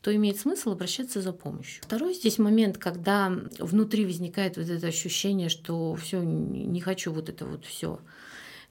то 0.00 0.14
имеет 0.14 0.38
смысл 0.38 0.72
обращаться 0.72 1.20
за 1.20 1.32
помощью. 1.32 1.82
Второй 1.82 2.14
здесь 2.14 2.38
момент, 2.38 2.78
когда 2.78 3.30
внутри 3.58 4.06
возникает 4.06 4.56
вот 4.56 4.68
это 4.68 4.86
ощущение, 4.86 5.48
что 5.48 5.94
все 5.94 6.20
не 6.22 6.80
хочу 6.80 7.12
вот 7.12 7.28
это 7.28 7.44
вот 7.44 7.64
все 7.64 8.00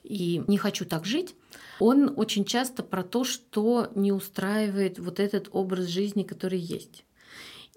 и 0.04 0.44
не 0.48 0.58
хочу 0.58 0.86
так 0.86 1.06
жить, 1.06 1.36
он 1.80 2.14
очень 2.16 2.46
часто 2.46 2.84
про 2.84 3.04
то, 3.04 3.24
что 3.24 3.92
не 3.96 4.12
устраивает 4.12 4.98
вот 4.98 5.20
этот 5.20 5.50
образ 5.52 5.86
жизни, 5.88 6.24
который 6.24 6.60
есть 6.60 7.04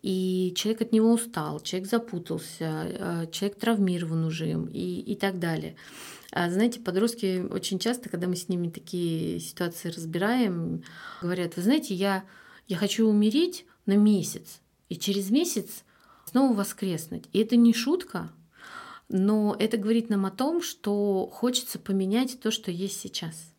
и 0.03 0.53
человек 0.57 0.83
от 0.83 0.93
него 0.93 1.13
устал, 1.13 1.61
человек 1.61 1.89
запутался, 1.89 2.57
а, 2.61 3.27
человек 3.27 3.59
травмирован 3.59 4.25
уже 4.25 4.51
им 4.51 4.67
и, 4.67 5.01
и 5.01 5.15
так 5.15 5.39
далее. 5.39 5.77
А 6.33 6.51
знаете, 6.51 6.81
подростки 6.81 7.47
очень 7.51 7.79
часто, 7.79 8.09
когда 8.09 8.27
мы 8.27 8.37
с 8.37 8.49
ними 8.49 8.69
такие 8.69 9.39
ситуации 9.39 9.91
разбираем, 9.91 10.83
говорят, 11.21 11.57
вы 11.57 11.63
знаете, 11.63 11.95
я, 11.95 12.25
я 12.67 12.77
хочу 12.77 13.07
умереть 13.07 13.65
на 13.87 13.97
месяц, 13.97 14.61
и 14.89 14.97
через 14.97 15.31
месяц 15.31 15.85
снова 16.25 16.55
воскреснуть. 16.55 17.25
И 17.33 17.39
это 17.39 17.57
не 17.57 17.73
шутка, 17.73 18.33
но 19.09 19.55
это 19.59 19.77
говорит 19.77 20.09
нам 20.09 20.27
о 20.27 20.31
том, 20.31 20.63
что 20.63 21.29
хочется 21.31 21.79
поменять 21.79 22.41
то, 22.41 22.51
что 22.51 22.71
есть 22.71 22.99
сейчас. 22.99 23.52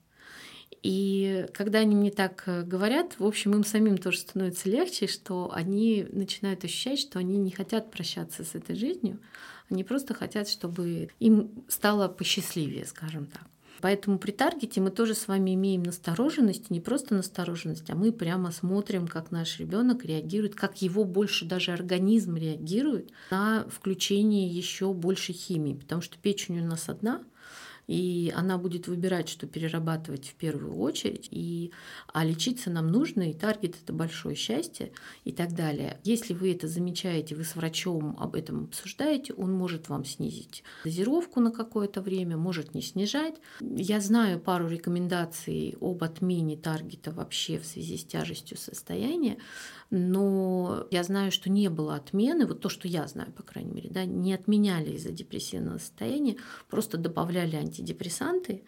И 0.84 1.48
когда 1.54 1.80
они 1.80 1.96
мне 1.96 2.12
так 2.12 2.44
э, 2.46 2.64
говорят, 2.64 3.16
в 3.18 3.26
общем, 3.26 3.54
им 3.54 3.64
самим 3.64 3.98
тоже 3.98 4.20
становится 4.20 4.70
легче, 4.70 5.08
что 5.08 5.50
они 5.54 6.06
начинают 6.12 6.66
ощущать, 6.66 7.00
что 7.00 7.20
они 7.20 7.38
не 7.38 7.52
хотят 7.52 7.90
прощаться 7.90 8.44
с 8.44 8.54
этой 8.54 8.76
жизнью, 8.76 9.20
они 9.70 9.86
просто 9.86 10.14
хотят, 10.14 10.50
чтобы 10.50 11.10
им 11.20 11.64
стало 11.70 12.10
посчастливее, 12.10 12.86
скажем 12.86 13.28
так. 13.28 13.44
Поэтому 13.80 14.18
при 14.18 14.32
таргете 14.32 14.80
мы 14.82 14.92
тоже 14.92 15.14
с 15.14 15.28
вами 15.28 15.56
имеем 15.56 15.84
настороженность, 15.84 16.70
не 16.70 16.80
просто 16.80 17.16
настороженность, 17.16 17.90
а 17.90 17.96
мы 17.96 18.12
прямо 18.12 18.52
смотрим, 18.52 19.08
как 19.08 19.32
наш 19.32 19.60
ребенок 19.60 20.06
реагирует, 20.06 20.56
как 20.56 20.82
его 20.82 21.04
больше 21.04 21.46
даже 21.46 21.72
организм 21.72 22.36
реагирует 22.36 23.12
на 23.30 23.66
включение 23.70 24.48
еще 24.48 24.94
больше 24.94 25.34
химии, 25.34 25.74
потому 25.74 26.02
что 26.02 26.18
печень 26.18 26.62
у 26.62 26.66
нас 26.66 26.88
одна, 26.88 27.24
и 27.88 28.32
она 28.36 28.58
будет 28.58 28.88
выбирать, 28.88 29.30
что 29.30 29.48
перерабатывать 29.48 30.30
в 30.30 30.36
первую 30.36 30.78
очередь, 30.78 31.28
и, 31.32 31.72
а 32.12 32.24
лечиться 32.24 32.70
нам 32.70 32.88
нужно, 32.88 33.30
и 33.30 33.34
таргет— 33.34 33.76
это 33.84 33.94
большое 33.94 34.36
счастье 34.36 34.92
и 35.26 35.32
так 35.32 35.54
далее. 35.54 36.00
Если 36.04 36.34
вы 36.34 36.54
это 36.54 36.68
замечаете, 36.68 37.36
вы 37.36 37.44
с 37.44 37.56
врачом 37.56 38.16
об 38.20 38.36
этом 38.36 38.66
обсуждаете, 38.66 39.34
он 39.34 39.52
может 39.52 39.90
вам 39.90 40.06
снизить 40.06 40.64
дозировку 40.84 41.40
на 41.40 41.52
какое-то 41.52 42.02
время, 42.02 42.38
может 42.38 42.74
не 42.74 42.82
снижать. 42.82 43.36
Я 43.62 44.00
знаю 44.00 44.40
пару 44.40 44.68
рекомендаций 44.68 45.76
об 45.82 46.04
отмене 46.04 46.58
таргета 46.58 47.12
вообще 47.12 47.60
в 47.60 47.66
связи 47.66 47.98
с 47.98 48.06
тяжестью 48.06 48.58
состояния, 48.58 49.38
но 49.96 50.88
я 50.90 51.04
знаю, 51.04 51.32
что 51.32 51.52
не 51.52 51.70
было 51.70 51.94
отмены, 51.94 52.48
вот 52.48 52.62
то, 52.62 52.68
что 52.68 52.88
я 52.88 53.08
знаю, 53.08 53.32
по 53.32 53.44
крайней 53.44 53.74
мере, 53.74 53.90
да, 53.92 54.06
не 54.06 54.34
отменяли 54.34 54.96
из-за 54.96 55.12
депрессивного 55.12 55.78
состояния, 55.78 56.38
просто 56.68 56.98
добавляли 56.98 57.58
антидепрессанты, 57.58 58.64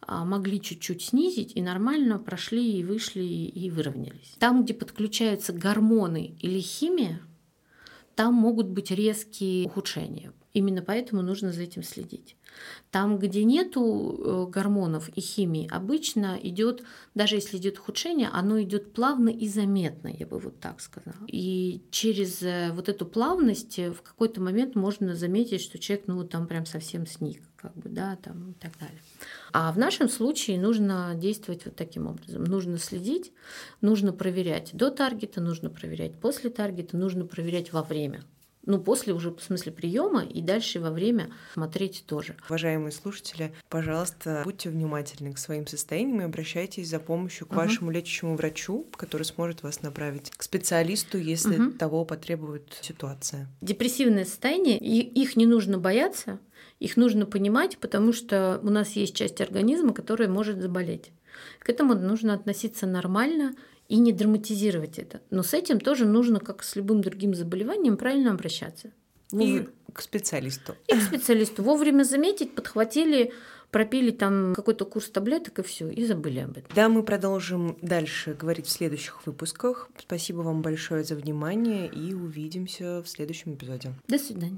а, 0.00 0.24
могли 0.24 0.60
чуть-чуть 0.60 1.00
снизить 1.00 1.52
и 1.54 1.62
нормально 1.62 2.18
прошли 2.18 2.80
и 2.80 2.82
вышли 2.82 3.22
и 3.22 3.70
выровнялись. 3.70 4.34
Там, 4.40 4.64
где 4.64 4.74
подключаются 4.74 5.52
гормоны 5.52 6.34
или 6.40 6.58
химия, 6.58 7.20
там 8.16 8.34
могут 8.34 8.66
быть 8.66 8.90
резкие 8.90 9.66
ухудшения. 9.66 10.32
Именно 10.54 10.82
поэтому 10.82 11.20
нужно 11.20 11.52
за 11.52 11.62
этим 11.62 11.82
следить. 11.82 12.36
Там, 12.92 13.18
где 13.18 13.42
нету 13.42 14.46
э, 14.46 14.50
гормонов 14.50 15.08
и 15.08 15.20
химии, 15.20 15.68
обычно 15.68 16.38
идет, 16.40 16.84
даже 17.12 17.34
если 17.34 17.56
идет 17.56 17.80
ухудшение, 17.80 18.28
оно 18.32 18.62
идет 18.62 18.92
плавно 18.92 19.30
и 19.30 19.48
заметно, 19.48 20.06
я 20.16 20.28
бы 20.28 20.38
вот 20.38 20.60
так 20.60 20.80
сказала. 20.80 21.26
И 21.26 21.82
через 21.90 22.40
э, 22.42 22.70
вот 22.72 22.88
эту 22.88 23.04
плавность 23.04 23.80
э, 23.80 23.90
в 23.90 24.00
какой-то 24.02 24.40
момент 24.40 24.76
можно 24.76 25.16
заметить, 25.16 25.60
что 25.60 25.80
человек, 25.80 26.04
ну, 26.06 26.22
там 26.22 26.46
прям 26.46 26.66
совсем 26.66 27.04
сник, 27.04 27.42
как 27.56 27.76
бы, 27.76 27.88
да, 27.88 28.14
там 28.22 28.52
и 28.52 28.54
так 28.54 28.78
далее. 28.78 29.00
А 29.52 29.72
в 29.72 29.78
нашем 29.78 30.08
случае 30.08 30.60
нужно 30.60 31.14
действовать 31.16 31.64
вот 31.64 31.74
таким 31.74 32.06
образом. 32.06 32.44
Нужно 32.44 32.78
следить, 32.78 33.32
нужно 33.80 34.12
проверять 34.12 34.70
до 34.72 34.92
таргета, 34.92 35.40
нужно 35.40 35.68
проверять 35.68 36.14
после 36.20 36.48
таргета, 36.48 36.96
нужно 36.96 37.26
проверять 37.26 37.72
во 37.72 37.82
время 37.82 38.22
Ну, 38.66 38.78
после 38.78 39.12
уже, 39.12 39.30
в 39.30 39.40
смысле, 39.40 39.72
приема 39.72 40.24
и 40.24 40.40
дальше 40.40 40.80
во 40.80 40.90
время 40.90 41.30
смотреть 41.52 42.04
тоже. 42.06 42.36
Уважаемые 42.48 42.92
слушатели, 42.92 43.52
пожалуйста, 43.68 44.42
будьте 44.44 44.70
внимательны 44.70 45.32
к 45.32 45.38
своим 45.38 45.66
состояниям 45.66 46.22
и 46.22 46.24
обращайтесь 46.24 46.88
за 46.88 46.98
помощью 46.98 47.46
к 47.46 47.50
угу. 47.50 47.60
вашему 47.60 47.90
лечащему 47.90 48.36
врачу, 48.36 48.86
который 48.96 49.24
сможет 49.24 49.62
вас 49.62 49.82
направить 49.82 50.30
к 50.30 50.42
специалисту, 50.42 51.18
если 51.18 51.58
угу. 51.58 51.72
того 51.72 52.04
потребует 52.04 52.78
ситуация. 52.80 53.48
Депрессивное 53.60 54.24
состояние, 54.24 54.78
их 54.78 55.36
не 55.36 55.46
нужно 55.46 55.78
бояться, 55.78 56.38
их 56.80 56.96
нужно 56.96 57.26
понимать, 57.26 57.78
потому 57.78 58.12
что 58.12 58.60
у 58.62 58.70
нас 58.70 58.92
есть 58.92 59.14
часть 59.14 59.40
организма, 59.40 59.92
которая 59.92 60.28
может 60.28 60.60
заболеть. 60.60 61.12
К 61.58 61.68
этому 61.68 61.94
нужно 61.94 62.34
относиться 62.34 62.86
нормально 62.86 63.54
и 63.88 63.98
не 63.98 64.12
драматизировать 64.12 64.98
это. 64.98 65.20
Но 65.30 65.42
с 65.42 65.54
этим 65.54 65.80
тоже 65.80 66.06
нужно, 66.06 66.40
как 66.40 66.62
с 66.62 66.76
любым 66.76 67.02
другим 67.02 67.34
заболеванием, 67.34 67.96
правильно 67.96 68.32
обращаться. 68.32 68.90
И 69.32 69.68
к 69.92 70.00
специалисту. 70.00 70.74
И 70.86 70.94
к 70.96 71.02
специалисту. 71.02 71.62
Вовремя 71.62 72.04
заметить, 72.04 72.54
подхватили, 72.54 73.32
пропили 73.70 74.10
там 74.10 74.54
какой-то 74.54 74.84
курс 74.84 75.10
таблеток 75.10 75.58
и 75.58 75.62
все, 75.62 75.88
и 75.88 76.04
забыли 76.04 76.40
об 76.40 76.52
этом. 76.52 76.70
Да, 76.74 76.88
мы 76.88 77.02
продолжим 77.02 77.76
дальше 77.82 78.34
говорить 78.34 78.66
в 78.66 78.70
следующих 78.70 79.26
выпусках. 79.26 79.88
Спасибо 79.98 80.42
вам 80.42 80.62
большое 80.62 81.02
за 81.02 81.16
внимание 81.16 81.88
и 81.88 82.14
увидимся 82.14 83.02
в 83.02 83.08
следующем 83.08 83.54
эпизоде. 83.54 83.92
До 84.06 84.18
свидания. 84.18 84.52